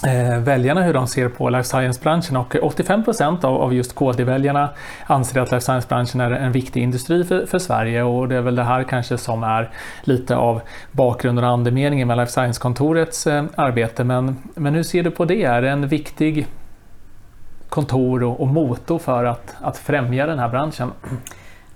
Eh, 0.04 0.38
väljarna 0.38 0.82
hur 0.82 0.94
de 0.94 1.06
ser 1.06 1.28
på 1.28 1.50
life 1.50 1.68
science-branschen 1.68 2.36
och 2.36 2.56
85 2.62 3.04
procent 3.04 3.44
av, 3.44 3.56
av 3.56 3.74
just 3.74 3.94
KD-väljarna 3.94 4.68
anser 5.06 5.40
att 5.40 5.50
life 5.50 5.64
science-branschen 5.64 6.20
är 6.20 6.30
en 6.30 6.52
viktig 6.52 6.82
industri 6.82 7.24
för, 7.24 7.46
för, 7.46 7.58
Sverige 7.58 8.02
och 8.02 8.28
det 8.28 8.36
är 8.36 8.40
väl 8.40 8.56
det 8.56 8.62
här 8.64 8.82
kanske 8.82 9.18
som 9.18 9.42
är 9.42 9.70
lite 10.02 10.36
av 10.36 10.60
bakgrunden 10.92 11.44
och 11.44 11.50
andemeningen 11.50 12.08
med 12.08 12.16
life 12.16 12.32
science-kontorets 12.32 13.26
eh, 13.26 13.44
arbete. 13.54 14.04
Men, 14.04 14.36
men 14.54 14.74
hur 14.74 14.82
ser 14.82 15.02
du 15.02 15.10
på 15.10 15.24
det? 15.24 15.44
Är 15.44 15.62
det 15.62 15.70
en 15.70 15.88
viktig 15.88 16.46
kontor 17.68 18.22
och, 18.22 18.40
och 18.40 18.48
motor 18.48 18.98
för 18.98 19.24
att, 19.24 19.54
att 19.60 19.78
främja 19.78 20.26
den 20.26 20.38
här 20.38 20.48
branschen? 20.48 20.92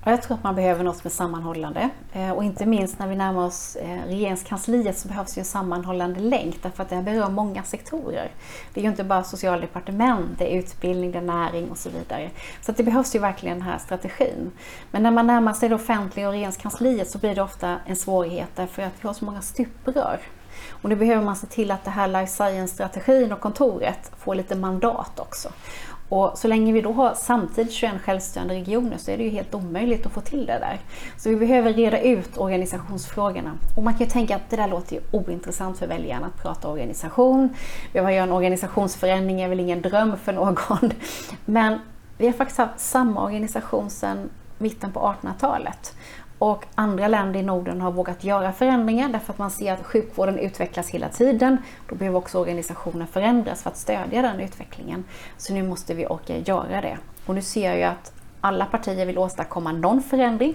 Jag 0.05 0.23
tror 0.23 0.37
att 0.37 0.45
man 0.45 0.55
behöver 0.55 0.85
något 0.85 1.05
med 1.05 1.13
sammanhållande 1.13 1.91
eh, 2.13 2.31
och 2.31 2.45
inte 2.45 2.67
minst 2.67 2.99
när 2.99 3.09
vi 3.09 3.17
närmar 3.17 3.47
oss 3.47 3.77
eh, 3.77 4.07
regeringskansliet 4.07 4.99
så 4.99 5.09
behövs 5.09 5.39
ju 5.39 5.41
en 5.41 5.45
sammanhållande 5.45 6.21
länk 6.21 6.63
därför 6.63 6.83
att 6.83 6.89
det 6.89 6.97
här 6.97 7.03
berör 7.03 7.29
många 7.29 7.63
sektorer. 7.63 8.31
Det 8.75 8.81
är 8.81 8.85
ju 8.85 8.91
inte 8.91 9.05
bara 9.05 9.23
socialdepartement, 9.23 10.39
det 10.39 10.55
är 10.55 10.59
utbildning, 10.59 11.13
det 11.13 11.19
är 11.19 11.23
näring 11.23 11.71
och 11.71 11.79
så 11.79 11.91
vidare. 11.91 12.31
Så 12.61 12.73
det 12.73 12.83
behövs 12.83 13.15
ju 13.15 13.19
verkligen 13.19 13.59
den 13.59 13.67
här 13.67 13.79
strategin. 13.79 14.51
Men 14.91 15.03
när 15.03 15.11
man 15.11 15.27
närmar 15.27 15.53
sig 15.53 15.69
det 15.69 15.75
offentliga 15.75 16.27
och 16.27 16.33
regeringskansliet 16.33 17.11
så 17.11 17.19
blir 17.19 17.35
det 17.35 17.43
ofta 17.43 17.77
en 17.87 17.97
svårighet 17.97 18.49
därför 18.55 18.83
att 18.83 18.95
vi 19.01 19.07
har 19.07 19.15
så 19.15 19.25
många 19.25 19.41
stuprör. 19.41 20.21
Och 20.71 20.89
nu 20.89 20.97
behöver 20.97 21.25
man 21.25 21.37
se 21.37 21.47
till 21.47 21.71
att 21.71 21.85
det 21.85 21.91
här 21.91 22.09
life 22.09 22.33
science-strategin 22.33 23.33
och 23.33 23.41
kontoret 23.41 24.13
får 24.19 24.35
lite 24.35 24.57
mandat 24.57 25.21
också. 25.21 25.49
Och 26.11 26.39
så 26.39 26.49
länge 26.49 26.73
vi 26.73 26.81
då 26.81 26.93
har 26.93 27.15
samtidigt 27.15 27.73
21 27.73 27.93
självstyrande 28.05 28.55
regioner 28.55 28.99
så 28.99 29.11
är 29.11 29.19
det 29.19 29.25
ju 29.25 29.31
helt 29.31 29.55
omöjligt 29.55 30.07
att 30.07 30.13
få 30.13 30.21
till 30.21 30.47
det 30.47 30.59
där. 30.59 30.79
Så 31.17 31.29
vi 31.29 31.37
behöver 31.37 31.73
reda 31.73 32.01
ut 32.01 32.39
organisationsfrågorna. 32.39 33.53
Och 33.77 33.83
man 33.83 33.95
kan 33.95 34.07
ju 34.07 34.11
tänka 34.11 34.37
att 34.37 34.51
det 34.51 34.57
där 34.57 34.69
låter 34.69 34.97
ju 34.97 35.03
ointressant 35.11 35.79
för 35.79 35.87
väljarna 35.87 36.27
att 36.27 36.43
prata 36.43 36.69
organisation. 36.69 37.49
Behöva 37.93 38.13
göra 38.13 38.25
en 38.25 38.33
organisationsförändring 38.33 39.41
är 39.41 39.49
väl 39.49 39.61
ingen 39.61 39.83
dröm 39.83 40.17
för 40.17 40.33
någon. 40.33 40.57
Men 41.45 41.79
vi 42.19 42.27
har 42.27 42.33
faktiskt 42.33 42.59
haft 42.59 42.81
samma 42.81 43.25
organisation 43.25 43.91
sedan 43.91 44.31
mitten 44.59 44.93
på 44.93 45.01
1800-talet. 45.01 45.97
Och 46.41 46.65
andra 46.75 47.09
länder 47.09 47.41
i 47.41 47.43
Norden 47.43 47.81
har 47.81 47.93
vågat 47.93 48.25
göra 48.25 48.53
förändringar 48.53 49.09
därför 49.09 49.33
att 49.33 49.39
man 49.39 49.51
ser 49.51 49.73
att 49.73 49.87
sjukvården 49.87 50.39
utvecklas 50.39 50.91
hela 50.91 51.09
tiden. 51.09 51.59
Då 51.89 51.95
behöver 51.95 52.19
också 52.19 52.39
organisationen 52.39 53.07
förändras 53.07 53.63
för 53.63 53.71
att 53.71 53.77
stödja 53.77 54.23
den 54.23 54.41
utvecklingen. 54.41 55.05
Så 55.37 55.53
nu 55.53 55.63
måste 55.63 55.95
vi 55.95 56.07
orka 56.07 56.39
göra 56.39 56.81
det. 56.81 56.99
Och 57.27 57.35
nu 57.35 57.43
ser 57.43 57.69
jag 57.69 57.77
ju 57.77 57.83
att 57.83 58.13
alla 58.41 58.67
partier 58.67 59.07
vill 59.07 59.19
åstadkomma 59.19 59.73
någon 59.73 60.03
förändring. 60.03 60.55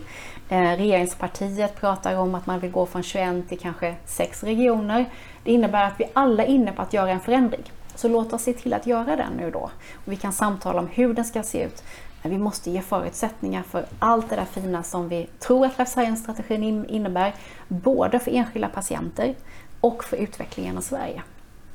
Eh, 0.50 0.62
regeringspartiet 0.62 1.76
pratar 1.76 2.18
om 2.18 2.36
att 2.36 2.46
man 2.46 2.60
vill 2.60 2.72
gå 2.72 2.86
från 2.86 3.04
21 3.04 3.50
till 3.50 3.60
kanske 3.60 3.96
6 4.06 4.44
regioner. 4.44 5.06
Det 5.44 5.52
innebär 5.52 5.88
att 5.88 6.00
vi 6.00 6.06
alla 6.14 6.44
är 6.44 6.48
inne 6.48 6.72
på 6.72 6.82
att 6.82 6.94
göra 6.94 7.12
en 7.12 7.20
förändring. 7.20 7.64
Så 7.96 8.08
låt 8.08 8.34
oss 8.34 8.42
se 8.42 8.54
till 8.54 8.74
att 8.74 8.88
göra 8.88 9.16
den 9.16 9.34
nu 9.38 9.52
då. 9.52 9.70
Och 10.06 10.12
vi 10.12 10.16
kan 10.16 10.34
samtala 10.34 10.80
om 10.80 10.88
hur 10.88 11.14
den 11.14 11.26
ska 11.26 11.44
se 11.44 11.64
ut. 11.64 11.84
Men 12.26 12.32
vi 12.32 12.38
måste 12.38 12.72
ge 12.72 12.82
förutsättningar 12.82 13.64
för 13.64 13.86
allt 14.00 14.30
det 14.30 14.36
där 14.36 14.46
fina 14.46 14.84
som 14.84 15.10
vi 15.10 15.28
tror 15.40 15.66
att 15.66 15.80
life 15.80 15.92
science-strategin 15.92 16.86
innebär, 16.86 17.34
både 17.68 18.20
för 18.20 18.32
enskilda 18.32 18.68
patienter 18.68 19.34
och 19.82 20.04
för 20.04 20.18
utvecklingen 20.18 20.78
av 20.78 20.82
Sverige. 20.82 21.22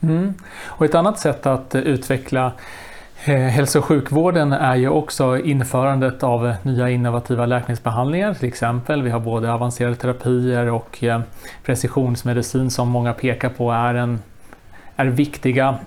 Mm. 0.00 0.34
Och 0.64 0.84
ett 0.84 0.94
annat 0.94 1.18
sätt 1.18 1.46
att 1.46 1.74
eh, 1.74 1.80
utveckla 1.80 2.52
eh, 3.24 3.34
Hälso 3.34 3.78
och 3.78 3.84
sjukvården 3.84 4.52
är 4.52 4.76
ju 4.76 4.88
också 4.88 5.38
införandet 5.38 6.22
av 6.22 6.54
nya 6.62 6.90
innovativa 6.90 7.46
läkemedelsbehandlingar 7.46 8.34
till 8.34 8.48
exempel. 8.48 9.02
Vi 9.02 9.10
har 9.10 9.20
både 9.20 9.52
avancerade 9.52 9.96
terapier 9.96 10.66
och 10.66 11.04
eh, 11.04 11.20
precisionsmedicin 11.64 12.70
som 12.70 12.88
många 12.88 13.12
pekar 13.12 13.48
på 13.48 13.72
är, 13.72 13.94
en, 13.94 14.18
är 14.96 15.06
viktiga 15.06 15.78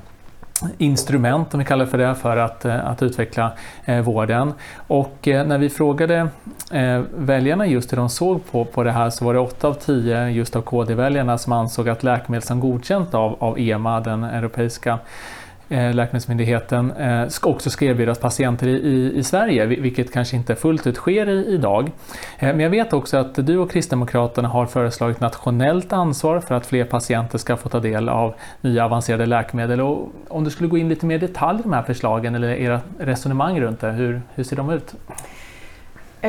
instrument, 0.78 1.54
om 1.54 1.60
vi 1.60 1.65
kallar 1.65 1.86
det 1.86 1.91
för 1.91 1.97
det, 1.97 2.15
för 2.15 2.38
att, 2.38 2.65
eh, 2.65 2.88
att 2.88 3.04
utveckla 3.04 3.52
eh, 3.86 4.02
vården. 4.02 4.54
Och 4.88 5.28
eh, 5.28 5.47
när 5.47 5.58
vi 5.58 5.69
frågade 5.69 6.28
eh, 6.71 7.02
väljarna 7.15 7.65
just 7.67 7.91
hur 7.91 7.97
de 7.97 8.10
såg 8.10 8.52
på, 8.52 8.65
på 8.65 8.84
det 8.84 8.91
här 8.91 9.10
så 9.10 9.26
var 9.26 9.34
det 9.34 9.39
8 9.39 9.67
av 9.67 9.73
10 9.73 10.30
just 10.30 10.56
av 10.56 10.62
KD-väljarna 10.62 11.38
som 11.38 11.54
ansåg 11.54 11.89
att 11.89 12.04
läkemedel 12.04 12.43
som 12.43 12.60
godkänt 12.60 13.13
av, 13.13 13.36
av 13.39 13.60
EMA, 13.60 13.99
den 13.99 14.23
europeiska 14.23 14.99
Eh, 15.73 15.93
Läkemedelsmyndigheten 15.93 16.91
eh, 16.91 17.27
ska 17.27 17.49
också 17.49 17.69
ska 17.69 17.86
erbjudas 17.86 18.19
patienter 18.19 18.67
i, 18.67 19.13
i, 19.15 19.23
Sverige, 19.23 19.65
vilket 19.65 20.13
kanske 20.13 20.36
inte 20.36 20.55
fullt 20.55 20.88
ut 20.88 20.95
sker 20.95 21.29
i, 21.29 21.45
idag. 21.53 21.91
Eh, 22.39 22.47
men 22.47 22.59
jag 22.59 22.69
vet 22.69 22.93
också 22.93 23.17
att 23.17 23.36
du 23.36 23.57
och 23.57 23.71
Kristdemokraterna 23.71 24.47
har 24.47 24.65
föreslagit 24.65 25.19
nationellt 25.19 25.93
ansvar 25.93 26.39
för 26.39 26.55
att 26.55 26.65
fler 26.65 26.86
patienter 26.86 27.38
ska 27.38 27.57
få 27.57 27.69
ta 27.69 27.79
del 27.79 28.09
av 28.09 28.33
nya 28.62 28.86
avancerade 28.86 29.25
läkemedel. 29.25 29.81
Och 29.81 30.12
om 30.27 30.43
du 30.43 30.49
skulle 30.49 30.69
gå 30.69 30.77
in 30.77 30.89
lite 30.89 31.05
mer 31.05 31.15
i 31.15 31.19
detalj 31.19 31.59
i 31.59 31.63
de 31.63 31.73
här 31.73 31.83
förslagen 31.83 32.36
eller 32.36 32.49
era 32.49 32.81
resonemang 32.99 33.62
runt 33.62 33.79
det, 33.79 33.91
hur, 33.91 34.21
hur 34.36 34.43
ser 34.43 34.55
de 34.55 34.69
ut? 34.69 34.95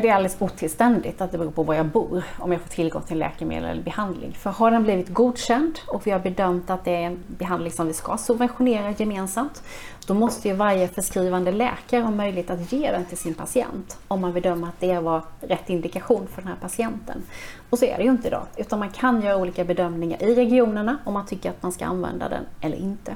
Det 0.03 0.09
är 0.09 0.15
alldeles 0.15 0.37
otillständigt 0.39 1.21
att 1.21 1.33
det 1.33 1.39
beror 1.39 1.51
på 1.51 1.63
var 1.63 1.75
jag 1.75 1.87
bor 1.87 2.23
om 2.39 2.53
jag 2.53 2.61
får 2.61 2.69
tillgång 2.69 3.03
till 3.03 3.19
läkemedel 3.19 3.71
eller 3.71 3.83
behandling. 3.83 4.33
För 4.33 4.51
har 4.51 4.71
den 4.71 4.83
blivit 4.83 5.09
godkänd 5.09 5.79
och 5.87 6.07
vi 6.07 6.11
har 6.11 6.19
bedömt 6.19 6.71
att 6.71 6.85
det 6.85 6.91
är 6.91 7.01
en 7.01 7.19
behandling 7.27 7.73
som 7.73 7.87
vi 7.87 7.93
ska 7.93 8.17
subventionera 8.17 8.91
gemensamt, 8.91 9.63
då 10.07 10.15
måste 10.15 10.49
ju 10.49 10.55
varje 10.55 10.89
förskrivande 10.89 11.53
läkare 11.53 12.03
ha 12.03 12.11
möjlighet 12.11 12.51
att 12.51 12.73
ge 12.73 12.91
den 12.91 13.05
till 13.05 13.19
sin 13.19 13.35
patient 13.35 13.99
om 14.09 14.21
man 14.21 14.33
bedömer 14.33 14.69
att 14.69 14.81
det 14.81 14.99
var 14.99 15.23
rätt 15.41 15.71
indikation 15.71 16.27
för 16.35 16.43
den 16.43 16.49
här 16.49 16.59
patienten. 16.61 17.23
Och 17.71 17.79
så 17.79 17.85
är 17.85 17.97
det 17.97 18.05
ju 18.05 18.11
inte 18.11 18.29
idag, 18.29 18.47
utan 18.57 18.79
man 18.79 18.91
kan 18.91 19.23
göra 19.23 19.37
olika 19.37 19.65
bedömningar 19.65 20.23
i 20.23 20.35
regionerna 20.35 20.99
om 21.05 21.15
man 21.15 21.27
tycker 21.27 21.51
att 21.51 21.63
man 21.63 21.73
ska 21.73 21.85
använda 21.85 22.29
den 22.29 22.45
eller 22.61 22.77
inte 22.77 23.15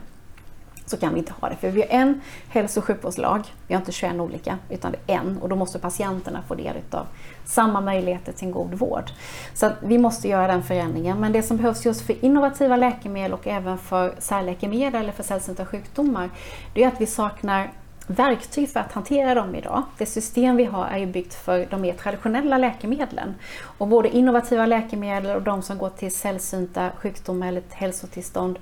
så 0.89 0.97
kan 0.97 1.13
vi 1.13 1.19
inte 1.19 1.33
ha 1.41 1.49
det. 1.49 1.57
För 1.57 1.71
vi 1.71 1.81
har 1.81 1.89
en 1.89 2.21
hälso 2.49 2.81
och 2.81 2.85
sjukvårdslag, 2.85 3.43
vi 3.67 3.75
har 3.75 3.81
inte 3.81 3.93
21 3.93 4.15
olika, 4.15 4.59
utan 4.71 4.93
det 4.93 5.13
är 5.13 5.19
en 5.19 5.39
och 5.39 5.49
då 5.49 5.57
måste 5.57 5.79
patienterna 5.79 6.43
få 6.49 6.55
del 6.55 6.77
av 6.91 7.07
samma 7.45 7.81
möjligheter 7.81 8.33
till 8.33 8.47
en 8.47 8.53
god 8.53 8.75
vård. 8.75 9.11
Så 9.55 9.71
vi 9.83 9.99
måste 9.99 10.29
göra 10.29 10.47
den 10.47 10.63
förändringen. 10.63 11.21
Men 11.21 11.33
det 11.33 11.43
som 11.43 11.57
behövs 11.57 11.87
just 11.87 12.01
för 12.07 12.25
innovativa 12.25 12.77
läkemedel 12.77 13.33
och 13.33 13.47
även 13.47 13.79
för 13.79 14.15
särläkemedel 14.19 15.03
eller 15.03 15.13
för 15.13 15.23
sällsynta 15.23 15.67
sjukdomar, 15.67 16.31
det 16.75 16.85
är 16.85 16.89
att 16.89 17.01
vi 17.01 17.07
saknar 17.07 17.71
verktyg 18.09 18.69
för 18.69 18.81
att 18.81 18.93
hantera 18.93 19.35
dem 19.35 19.55
idag. 19.55 19.83
Det 19.99 20.07
system 20.07 20.57
vi 20.57 20.65
har 20.65 20.87
är 20.87 20.99
ju 20.99 21.07
byggt 21.07 21.35
för 21.35 21.67
de 21.71 21.81
mer 21.81 21.93
traditionella 21.93 22.59
läkemedlen. 22.59 23.35
Och 23.61 23.89
både 23.89 24.17
innovativa 24.17 24.67
läkemedel 24.67 25.37
och 25.37 25.43
de 25.43 25.63
som 25.63 25.79
går 25.79 25.91
till 25.91 26.15
sällsynta 26.15 26.91
sjukdomar 26.97 27.49
eller 27.49 27.61
ett 27.61 27.73
hälsotillstånd, 27.73 28.59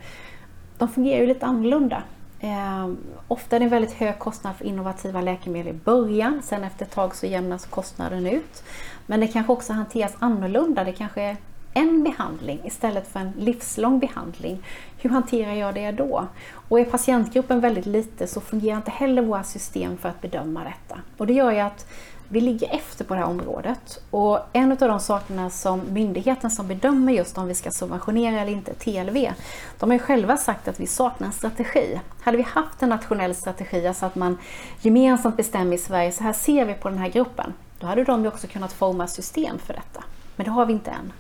de 0.79 0.89
fungerar 0.89 1.21
ju 1.21 1.27
lite 1.27 1.47
annorlunda. 1.47 2.03
Eh, 2.41 2.89
ofta 3.29 3.57
är 3.57 3.61
det 3.61 3.67
en 3.67 3.71
väldigt 3.71 3.93
hög 3.93 4.19
kostnad 4.19 4.57
för 4.57 4.65
innovativa 4.65 5.21
läkemedel 5.21 5.75
i 5.75 5.79
början, 5.79 6.43
sen 6.43 6.65
efter 6.65 6.85
ett 6.85 6.93
tag 6.93 7.15
så 7.15 7.27
jämnas 7.27 7.67
kostnaden 7.67 8.27
ut. 8.27 8.65
Men 9.07 9.21
det 9.21 9.27
kanske 9.27 9.53
också 9.53 9.73
hanteras 9.73 10.13
annorlunda, 10.19 10.85
det 10.85 10.93
kanske 10.93 11.23
är 11.23 11.37
en 11.75 12.03
behandling 12.03 12.61
istället 12.65 13.09
för 13.09 13.21
en 13.21 13.33
livslång 13.39 13.99
behandling. 13.99 14.63
Hur 14.99 15.11
hanterar 15.11 15.55
jag 15.55 15.75
det 15.75 15.91
då? 15.91 16.27
Och 16.69 16.81
är 16.81 16.85
patientgruppen 16.85 17.61
väldigt 17.61 17.87
liten 17.87 18.29
så 18.29 18.41
fungerar 18.41 18.77
inte 18.77 18.91
heller 18.91 19.23
våra 19.23 19.43
system 19.43 19.97
för 19.97 20.09
att 20.09 20.21
bedöma 20.21 20.65
detta. 20.65 21.01
Och 21.17 21.27
det 21.27 21.33
gör 21.33 21.53
ju 21.53 21.59
att 21.59 21.87
vi 22.29 22.41
ligger 22.41 22.75
efter 22.75 23.05
på 23.05 23.15
det 23.15 23.21
här 23.21 23.27
området. 23.27 24.01
Och 24.11 24.41
en 24.53 24.73
av 24.73 24.79
de 24.79 25.01
sakerna 25.01 25.51
som 25.51 25.83
myndigheten 25.93 26.51
som 26.51 26.69
bedömer 26.69 27.13
just 27.13 27.39
om 27.39 27.47
vi 27.47 27.55
ska 27.55 27.71
subventionera 27.71 28.41
eller 28.41 28.53
inte, 28.53 28.75
TLV, 28.75 29.33
de 29.79 29.91
har 29.91 29.93
ju 29.93 29.99
själva 29.99 30.37
sagt 30.37 30.69
att 30.69 30.81
vi 30.81 30.87
saknar 30.87 31.27
en 31.27 31.33
strategi. 31.33 32.01
Hade 32.21 32.37
vi 32.37 32.43
haft 32.43 32.83
en 32.83 32.89
nationell 32.89 33.35
strategi, 33.35 33.87
alltså 33.87 34.07
att 34.07 34.15
man 34.15 34.39
gemensamt 34.81 35.37
bestämmer 35.37 35.75
i 35.75 35.79
Sverige, 35.79 36.13
så 36.13 36.23
här 36.23 36.33
ser 36.33 36.65
vi 36.65 36.75
på 36.75 36.89
den 36.89 36.99
här 36.99 37.09
gruppen, 37.09 37.53
då 37.81 37.87
hade 37.87 38.05
de 38.05 38.23
ju 38.23 38.29
också 38.29 38.47
kunnat 38.47 38.73
forma 38.73 39.07
system 39.07 39.59
för 39.59 39.75
detta. 39.75 40.05
Men 40.37 40.45
det 40.45 40.51
har 40.51 40.67
vi 40.67 40.73
inte 40.73 40.91
än. 40.91 41.13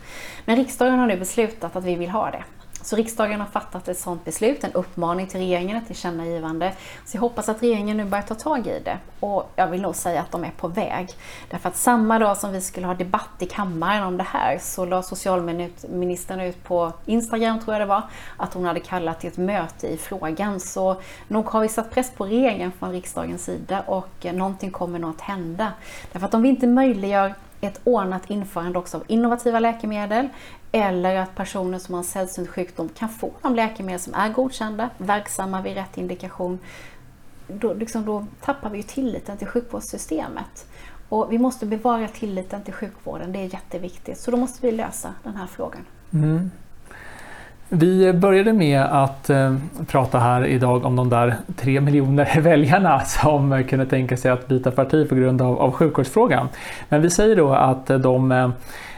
Men 0.44 0.56
riksdagen 0.56 0.98
har 0.98 1.06
nu 1.06 1.16
beslutat 1.16 1.76
att 1.76 1.84
vi 1.84 1.94
vill 1.94 2.10
ha 2.10 2.30
det. 2.30 2.44
Så 2.86 2.96
riksdagen 2.96 3.40
har 3.40 3.46
fattat 3.46 3.88
ett 3.88 3.98
sådant 3.98 4.24
beslut, 4.24 4.64
en 4.64 4.72
uppmaning 4.72 5.26
till 5.26 5.40
regeringen, 5.40 5.76
ett 5.76 5.86
tillkännagivande. 5.86 6.72
Så 7.04 7.16
jag 7.16 7.20
hoppas 7.20 7.48
att 7.48 7.62
regeringen 7.62 7.96
nu 7.96 8.04
börjar 8.04 8.22
ta 8.22 8.34
tag 8.34 8.66
i 8.66 8.80
det. 8.84 8.98
Och 9.20 9.50
jag 9.56 9.66
vill 9.66 9.82
nog 9.82 9.96
säga 9.96 10.20
att 10.20 10.30
de 10.30 10.44
är 10.44 10.50
på 10.50 10.68
väg. 10.68 11.08
Därför 11.50 11.68
att 11.68 11.76
samma 11.76 12.18
dag 12.18 12.36
som 12.36 12.52
vi 12.52 12.60
skulle 12.60 12.86
ha 12.86 12.94
debatt 12.94 13.30
i 13.38 13.46
kammaren 13.46 14.02
om 14.02 14.16
det 14.16 14.26
här 14.28 14.58
så 14.60 14.84
la 14.84 15.02
socialministern 15.02 16.40
ut 16.40 16.64
på 16.64 16.92
Instagram, 17.06 17.60
tror 17.60 17.74
jag 17.74 17.80
det 17.80 17.86
var, 17.86 18.02
att 18.36 18.54
hon 18.54 18.64
hade 18.64 18.80
kallat 18.80 19.20
till 19.20 19.30
ett 19.30 19.38
möte 19.38 19.88
i 19.88 19.96
frågan. 19.96 20.60
Så 20.60 20.96
nog 21.28 21.46
har 21.46 21.60
vi 21.60 21.68
satt 21.68 21.90
press 21.90 22.10
på 22.10 22.24
regeringen 22.24 22.72
från 22.78 22.92
riksdagens 22.92 23.44
sida 23.44 23.80
och 23.80 24.26
någonting 24.32 24.70
kommer 24.70 24.98
nog 24.98 25.10
att 25.10 25.20
hända. 25.20 25.72
Därför 26.12 26.26
att 26.26 26.34
om 26.34 26.42
vi 26.42 26.48
inte 26.48 26.66
möjliggör 26.66 27.34
ett 27.60 27.80
ordnat 27.84 28.30
införande 28.30 28.78
också 28.78 28.96
av 28.96 29.04
innovativa 29.06 29.60
läkemedel 29.60 30.28
eller 30.72 31.16
att 31.16 31.34
personer 31.34 31.78
som 31.78 31.94
har 31.94 31.98
en 31.98 32.04
sällsynt 32.04 32.48
sjukdom 32.48 32.88
kan 32.88 33.08
få 33.08 33.30
de 33.42 33.54
läkemedel 33.54 34.00
som 34.00 34.14
är 34.14 34.28
godkända, 34.28 34.90
verksamma 34.98 35.62
vid 35.62 35.74
rätt 35.74 35.98
indikation. 35.98 36.58
Då, 37.48 37.74
liksom, 37.74 38.04
då 38.04 38.26
tappar 38.40 38.70
vi 38.70 38.76
ju 38.76 38.82
tilliten 38.82 39.36
till 39.38 39.46
sjukvårdssystemet. 39.46 40.66
Och 41.08 41.32
vi 41.32 41.38
måste 41.38 41.66
bevara 41.66 42.08
tilliten 42.08 42.62
till 42.62 42.74
sjukvården, 42.74 43.32
det 43.32 43.38
är 43.38 43.54
jätteviktigt. 43.54 44.18
Så 44.18 44.30
då 44.30 44.36
måste 44.36 44.66
vi 44.66 44.72
lösa 44.72 45.14
den 45.22 45.36
här 45.36 45.46
frågan. 45.46 45.82
Mm. 46.12 46.50
Vi 47.68 48.12
började 48.12 48.52
med 48.52 48.82
att 48.82 49.30
eh, 49.30 49.56
prata 49.86 50.18
här 50.18 50.46
idag 50.46 50.84
om 50.84 50.96
de 50.96 51.08
där 51.08 51.36
tre 51.56 51.80
miljoner 51.80 52.40
väljarna 52.40 53.00
som 53.00 53.64
kunde 53.64 53.86
tänka 53.86 54.16
sig 54.16 54.30
att 54.30 54.48
byta 54.48 54.70
parti 54.70 55.08
på 55.08 55.14
grund 55.14 55.42
av, 55.42 55.58
av 55.60 55.72
sjukvårdsfrågan. 55.72 56.48
Men 56.88 57.02
vi 57.02 57.10
säger 57.10 57.36
då 57.36 57.52
att 57.54 57.86
de 57.86 58.32
eh, 58.32 58.50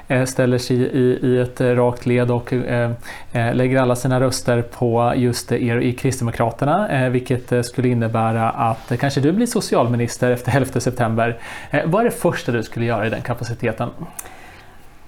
eh 0.08 0.24
ställer 0.24 0.58
sig 0.58 0.76
i, 0.76 1.18
i 1.22 1.40
ett 1.40 1.60
rakt 1.60 2.06
led 2.06 2.30
och 2.30 2.52
eh, 2.52 2.90
eh, 3.32 3.54
lägger 3.54 3.80
alla 3.80 3.96
sina 3.96 4.20
röster 4.20 4.62
på 4.62 5.12
just 5.16 5.52
er 5.52 5.76
i 5.76 5.92
Kristdemokraterna, 5.92 6.88
eh, 6.88 7.10
vilket 7.10 7.66
skulle 7.66 7.88
innebära 7.88 8.50
att 8.50 8.92
kanske 9.00 9.20
du 9.20 9.32
blir 9.32 9.46
socialminister 9.46 10.30
efter 10.30 10.56
11 10.56 10.80
september. 10.80 11.38
Vad 11.84 12.00
är 12.00 12.04
det 12.04 12.10
första 12.10 12.52
du 12.52 12.62
skulle 12.62 12.86
göra 12.86 13.06
i 13.06 13.10
den 13.10 13.22
kapaciteten? 13.22 13.88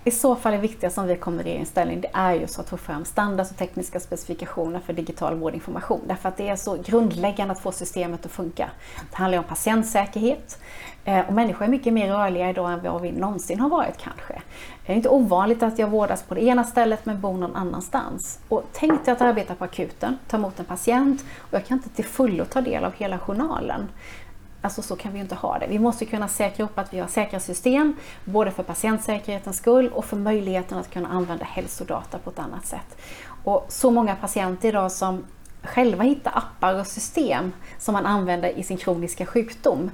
I 0.05 0.11
så 0.11 0.37
fall 0.37 0.53
det 0.53 0.59
viktigaste 0.59 1.01
om 1.01 1.07
vi 1.07 1.17
kommer 1.17 1.43
i 1.43 1.45
regeringsställning, 1.45 2.01
det 2.01 2.11
är 2.13 2.35
just 2.35 2.59
att 2.59 2.69
få 2.69 2.77
fram 2.77 3.05
standards 3.05 3.51
och 3.51 3.57
tekniska 3.57 4.01
specifikationer 4.01 4.81
för 4.81 4.93
digital 4.93 5.35
vårdinformation. 5.35 6.01
Därför 6.07 6.29
att 6.29 6.37
det 6.37 6.49
är 6.49 6.57
så 6.57 6.77
grundläggande 6.85 7.53
att 7.53 7.61
få 7.61 7.73
systemet 7.73 8.27
att 8.27 8.33
funka. 8.33 8.71
Det 9.11 9.17
handlar 9.17 9.39
om 9.39 9.45
patientsäkerhet 9.45 10.59
eh, 11.05 11.29
och 11.29 11.33
människor 11.33 11.65
är 11.65 11.69
mycket 11.69 11.93
mer 11.93 12.09
rörliga 12.09 12.51
idag 12.51 12.73
än 12.73 12.83
vad 12.83 13.03
vi 13.03 13.13
någonsin 13.13 13.61
har 13.61 13.69
varit 13.69 13.99
kanske. 13.99 14.43
Det 14.87 14.93
är 14.93 14.97
inte 14.97 15.09
ovanligt 15.09 15.63
att 15.63 15.79
jag 15.79 15.89
vårdas 15.89 16.23
på 16.23 16.35
det 16.35 16.45
ena 16.45 16.65
stället 16.65 17.07
men 17.07 17.21
bor 17.21 17.35
någon 17.35 17.57
annanstans. 17.57 18.39
Och 18.49 18.65
tänk 18.73 19.05
dig 19.05 19.13
att 19.13 19.21
arbeta 19.21 19.55
på 19.55 19.65
akuten, 19.65 20.19
ta 20.29 20.37
emot 20.37 20.59
en 20.59 20.65
patient 20.65 21.25
och 21.39 21.55
jag 21.55 21.67
kan 21.67 21.77
inte 21.77 21.89
till 21.89 22.05
fullo 22.05 22.45
ta 22.45 22.61
del 22.61 22.85
av 22.85 22.93
hela 22.93 23.19
journalen. 23.19 23.89
Alltså 24.63 24.83
så 24.83 24.97
kan 24.97 25.13
vi 25.13 25.19
ju 25.19 25.23
inte 25.23 25.35
ha 25.35 25.59
det. 25.59 25.67
Vi 25.67 25.79
måste 25.79 26.05
kunna 26.05 26.29
säkra 26.29 26.65
upp 26.65 26.79
att 26.79 26.95
vi 26.95 26.99
har 26.99 27.09
säkra 27.09 27.41
system, 27.41 27.97
både 28.25 28.51
för 28.51 28.63
patientsäkerhetens 28.63 29.57
skull 29.57 29.89
och 29.89 30.05
för 30.05 30.17
möjligheten 30.17 30.79
att 30.79 30.91
kunna 30.91 31.09
använda 31.09 31.45
hälsodata 31.45 32.19
på 32.19 32.31
ett 32.31 32.39
annat 32.39 32.67
sätt. 32.67 32.97
Och 33.45 33.67
så 33.69 33.91
många 33.91 34.17
patienter 34.17 34.69
idag 34.69 34.93
som 34.93 35.25
själva 35.63 36.05
hittar 36.05 36.33
appar 36.39 36.81
och 36.81 36.87
system 36.87 37.53
som 37.79 37.93
man 37.93 38.07
använder 38.07 38.59
i 38.59 38.63
sin 38.63 38.77
kroniska 38.77 39.27
sjukdom. 39.27 39.91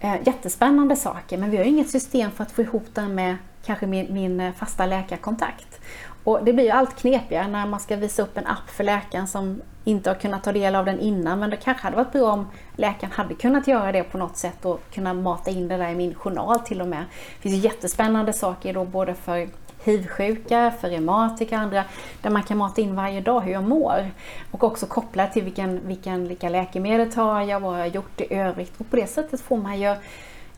Eh, 0.00 0.14
jättespännande 0.26 0.96
saker, 0.96 1.38
men 1.38 1.50
vi 1.50 1.56
har 1.56 1.64
inget 1.64 1.90
system 1.90 2.30
för 2.30 2.42
att 2.42 2.52
få 2.52 2.62
ihop 2.62 2.86
det 2.94 3.08
med 3.08 3.36
kanske 3.64 3.86
min, 3.86 4.14
min 4.14 4.52
fasta 4.52 4.86
läkarkontakt. 4.86 5.80
Och 6.28 6.44
det 6.44 6.52
blir 6.52 6.64
ju 6.64 6.70
allt 6.70 6.96
knepigare 6.96 7.48
när 7.48 7.66
man 7.66 7.80
ska 7.80 7.96
visa 7.96 8.22
upp 8.22 8.38
en 8.38 8.46
app 8.46 8.70
för 8.70 8.84
läkaren 8.84 9.26
som 9.26 9.62
inte 9.84 10.10
har 10.10 10.14
kunnat 10.14 10.44
ta 10.44 10.52
del 10.52 10.74
av 10.74 10.84
den 10.84 11.00
innan. 11.00 11.38
Men 11.38 11.50
det 11.50 11.56
kanske 11.56 11.82
hade 11.82 11.96
varit 11.96 12.12
bra 12.12 12.32
om 12.32 12.46
läkaren 12.76 13.12
hade 13.12 13.34
kunnat 13.34 13.68
göra 13.68 13.92
det 13.92 14.02
på 14.02 14.18
något 14.18 14.36
sätt 14.36 14.64
och 14.64 14.80
kunna 14.92 15.14
mata 15.14 15.50
in 15.50 15.68
det 15.68 15.76
där 15.76 15.88
i 15.88 15.94
min 15.94 16.14
journal 16.14 16.60
till 16.60 16.80
och 16.80 16.88
med. 16.88 17.04
Det 17.42 17.48
finns 17.48 17.64
jättespännande 17.64 18.32
saker 18.32 18.74
då 18.74 18.84
både 18.84 19.14
för 19.14 19.48
hiv-sjuka, 19.84 20.72
för 20.80 20.88
reumatiker 20.88 21.56
och 21.56 21.62
andra, 21.62 21.84
där 22.22 22.30
man 22.30 22.42
kan 22.42 22.58
mata 22.58 22.80
in 22.80 22.96
varje 22.96 23.20
dag 23.20 23.40
hur 23.40 23.52
jag 23.52 23.64
mår. 23.64 24.10
Och 24.50 24.64
också 24.64 24.86
koppla 24.86 25.26
till 25.26 25.44
vilken, 25.44 25.80
vilken, 25.86 26.28
vilka 26.28 26.48
läkemedel 26.48 27.12
tar 27.12 27.40
jag, 27.40 27.60
vad 27.60 27.74
jag 27.74 27.80
har 27.80 27.86
gjort 27.86 28.20
i 28.20 28.34
övrigt. 28.34 28.80
Och 28.80 28.90
på 28.90 28.96
det 28.96 29.06
sättet 29.06 29.40
får 29.40 29.56
man 29.56 29.80
ju 29.80 29.96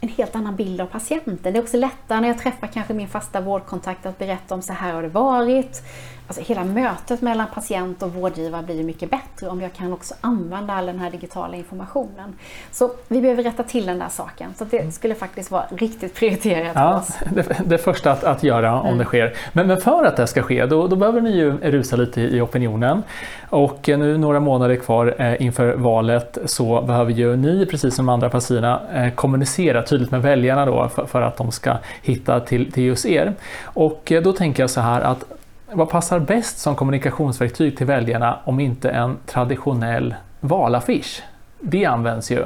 en 0.00 0.08
helt 0.08 0.36
annan 0.36 0.56
bild 0.56 0.80
av 0.80 0.86
patienten. 0.86 1.52
Det 1.52 1.58
är 1.58 1.62
också 1.62 1.76
lättare 1.76 2.20
när 2.20 2.28
jag 2.28 2.38
träffar 2.38 2.66
kanske 2.66 2.94
min 2.94 3.08
fasta 3.08 3.40
vårdkontakt 3.40 4.06
att 4.06 4.18
berätta 4.18 4.54
om 4.54 4.62
så 4.62 4.72
här 4.72 4.92
har 4.92 5.02
det 5.02 5.08
varit 5.08 5.82
alltså 6.30 6.52
hela 6.52 6.64
mötet 6.64 7.22
mellan 7.22 7.46
patient 7.54 8.02
och 8.02 8.14
vårdgivare 8.14 8.62
blir 8.62 8.84
mycket 8.84 9.10
bättre 9.10 9.48
om 9.48 9.60
jag 9.60 9.72
kan 9.72 9.92
också 9.92 10.14
använda 10.20 10.74
all 10.74 10.86
den 10.86 10.98
här 10.98 11.10
digitala 11.10 11.56
informationen. 11.56 12.34
Så 12.72 12.90
vi 13.08 13.20
behöver 13.20 13.42
rätta 13.42 13.62
till 13.62 13.86
den 13.86 13.98
där 13.98 14.08
saken. 14.08 14.54
Så 14.58 14.64
det 14.64 14.94
skulle 14.94 15.14
faktiskt 15.14 15.50
vara 15.50 15.64
riktigt 15.76 16.14
prioriterat 16.14 16.72
ja, 16.74 16.90
för 16.90 16.98
oss. 16.98 17.46
Det, 17.46 17.56
det 17.64 17.78
första 17.78 18.12
att, 18.12 18.24
att 18.24 18.42
göra 18.42 18.80
om 18.80 18.86
mm. 18.86 18.98
det 18.98 19.04
sker. 19.04 19.34
Men, 19.52 19.66
men, 19.66 19.80
för 19.80 20.04
att 20.04 20.16
det 20.16 20.26
ska 20.26 20.42
ske, 20.42 20.66
då, 20.66 20.86
då 20.86 20.96
behöver 20.96 21.20
ni 21.20 21.30
ju 21.30 21.56
rusa 21.56 21.96
lite 21.96 22.20
i, 22.20 22.40
opinionen. 22.40 23.02
Och 23.48 23.88
nu 23.88 24.18
några 24.18 24.40
månader 24.40 24.76
kvar 24.76 25.14
eh, 25.18 25.42
inför 25.42 25.74
valet 25.74 26.38
så 26.44 26.82
behöver 26.82 27.12
ju 27.12 27.36
ni, 27.36 27.66
precis 27.66 27.94
som 27.94 28.08
andra 28.08 28.30
partierna, 28.30 28.80
eh, 28.94 29.12
kommunicera 29.14 29.82
tydligt 29.82 30.10
med 30.10 30.22
väljarna 30.22 30.66
då 30.66 30.88
för, 30.88 31.06
för 31.06 31.22
att 31.22 31.36
de 31.36 31.52
ska 31.52 31.76
hitta 32.02 32.40
till, 32.40 32.72
till 32.72 32.84
just 32.84 33.06
er. 33.06 33.32
Och 33.64 34.12
eh, 34.12 34.22
då 34.22 34.32
tänker 34.32 34.62
jag 34.62 34.70
så 34.70 34.80
här 34.80 35.00
att 35.00 35.24
vad 35.72 35.88
passar 35.88 36.18
bäst 36.18 36.58
som 36.58 36.76
kommunikationsverktyg 36.76 37.76
till 37.76 37.86
väljarna 37.86 38.38
om 38.44 38.60
inte 38.60 38.90
en 38.90 39.16
traditionell 39.26 40.14
valaffisch? 40.40 41.22
Det 41.60 41.84
används 41.84 42.30
ju 42.30 42.44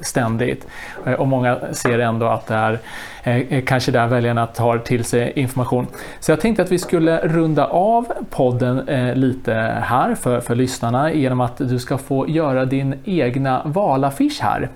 ständigt 0.00 0.66
eh, 1.06 1.12
och 1.12 1.26
många 1.28 1.58
ser 1.72 1.98
ändå 1.98 2.26
att 2.26 2.46
det 2.46 2.54
är 2.54 2.78
eh, 3.22 3.36
eh, 3.36 3.64
kanske 3.64 3.92
där 3.92 4.06
väljarna 4.06 4.46
tar 4.46 4.78
till 4.78 5.04
sig 5.04 5.32
information. 5.36 5.86
Så 6.20 6.32
jag 6.32 6.40
tänkte 6.40 6.62
att 6.62 6.72
vi 6.72 6.78
skulle 6.78 7.18
runda 7.18 7.66
av 7.66 8.12
podden 8.30 8.88
eh, 8.88 9.14
lite 9.14 9.54
här 9.82 10.14
för, 10.14 10.40
för 10.40 10.54
lyssnarna 10.54 11.12
genom 11.12 11.40
att 11.40 11.58
du 11.58 11.78
ska 11.78 11.98
få 11.98 12.28
göra 12.28 12.64
din 12.64 12.94
egna 13.04 13.62
valaffisch 13.64 14.38
här. 14.42 14.68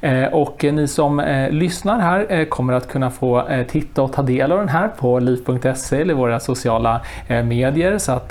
Eh, 0.00 0.24
och 0.24 0.64
ni 0.64 0.88
som 0.88 1.20
eh, 1.20 1.50
lyssnar 1.50 2.00
här 2.00 2.26
eh, 2.28 2.44
kommer 2.44 2.72
att 2.72 2.88
kunna 2.88 3.10
få 3.10 3.48
titta 3.68 4.02
och 4.02 4.12
ta 4.12 4.22
del 4.22 4.52
av 4.52 4.58
den 4.58 4.68
här 4.68 4.88
på 4.88 5.18
liv.se 5.18 6.00
eller 6.00 6.14
våra 6.14 6.40
sociala 6.40 7.00
medier. 7.28 7.98
Så 7.98 8.12
att 8.12 8.28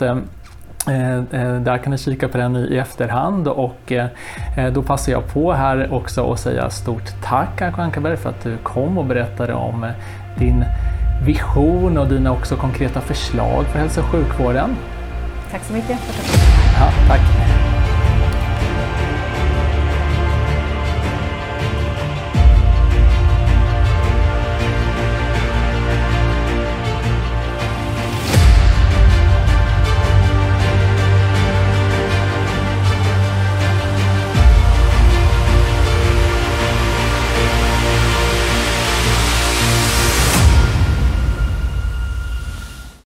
där 1.63 1.77
kan 1.77 1.91
ni 1.91 1.97
kika 1.97 2.27
på 2.27 2.37
den 2.37 2.55
i 2.55 2.77
efterhand 2.77 3.47
och 3.47 3.93
då 4.73 4.81
passar 4.81 5.11
jag 5.11 5.33
på 5.33 5.53
här 5.53 5.93
också 5.93 6.31
att 6.31 6.39
säga 6.39 6.69
stort 6.69 7.21
tack 7.23 7.61
Anko 7.61 7.81
Ankarberg 7.81 8.17
för 8.17 8.29
att 8.29 8.43
du 8.43 8.57
kom 8.57 8.97
och 8.97 9.05
berättade 9.05 9.53
om 9.53 9.91
din 10.39 10.65
vision 11.25 11.97
och 11.97 12.07
dina 12.07 12.31
också 12.31 12.55
konkreta 12.55 13.01
förslag 13.01 13.65
för 13.65 13.79
hälso 13.79 14.01
och 14.01 14.07
sjukvården. 14.07 14.75
Tack 15.51 15.63
så 15.63 15.73
mycket. 15.73 15.99
Ja, 16.79 16.89
tack. 17.07 17.68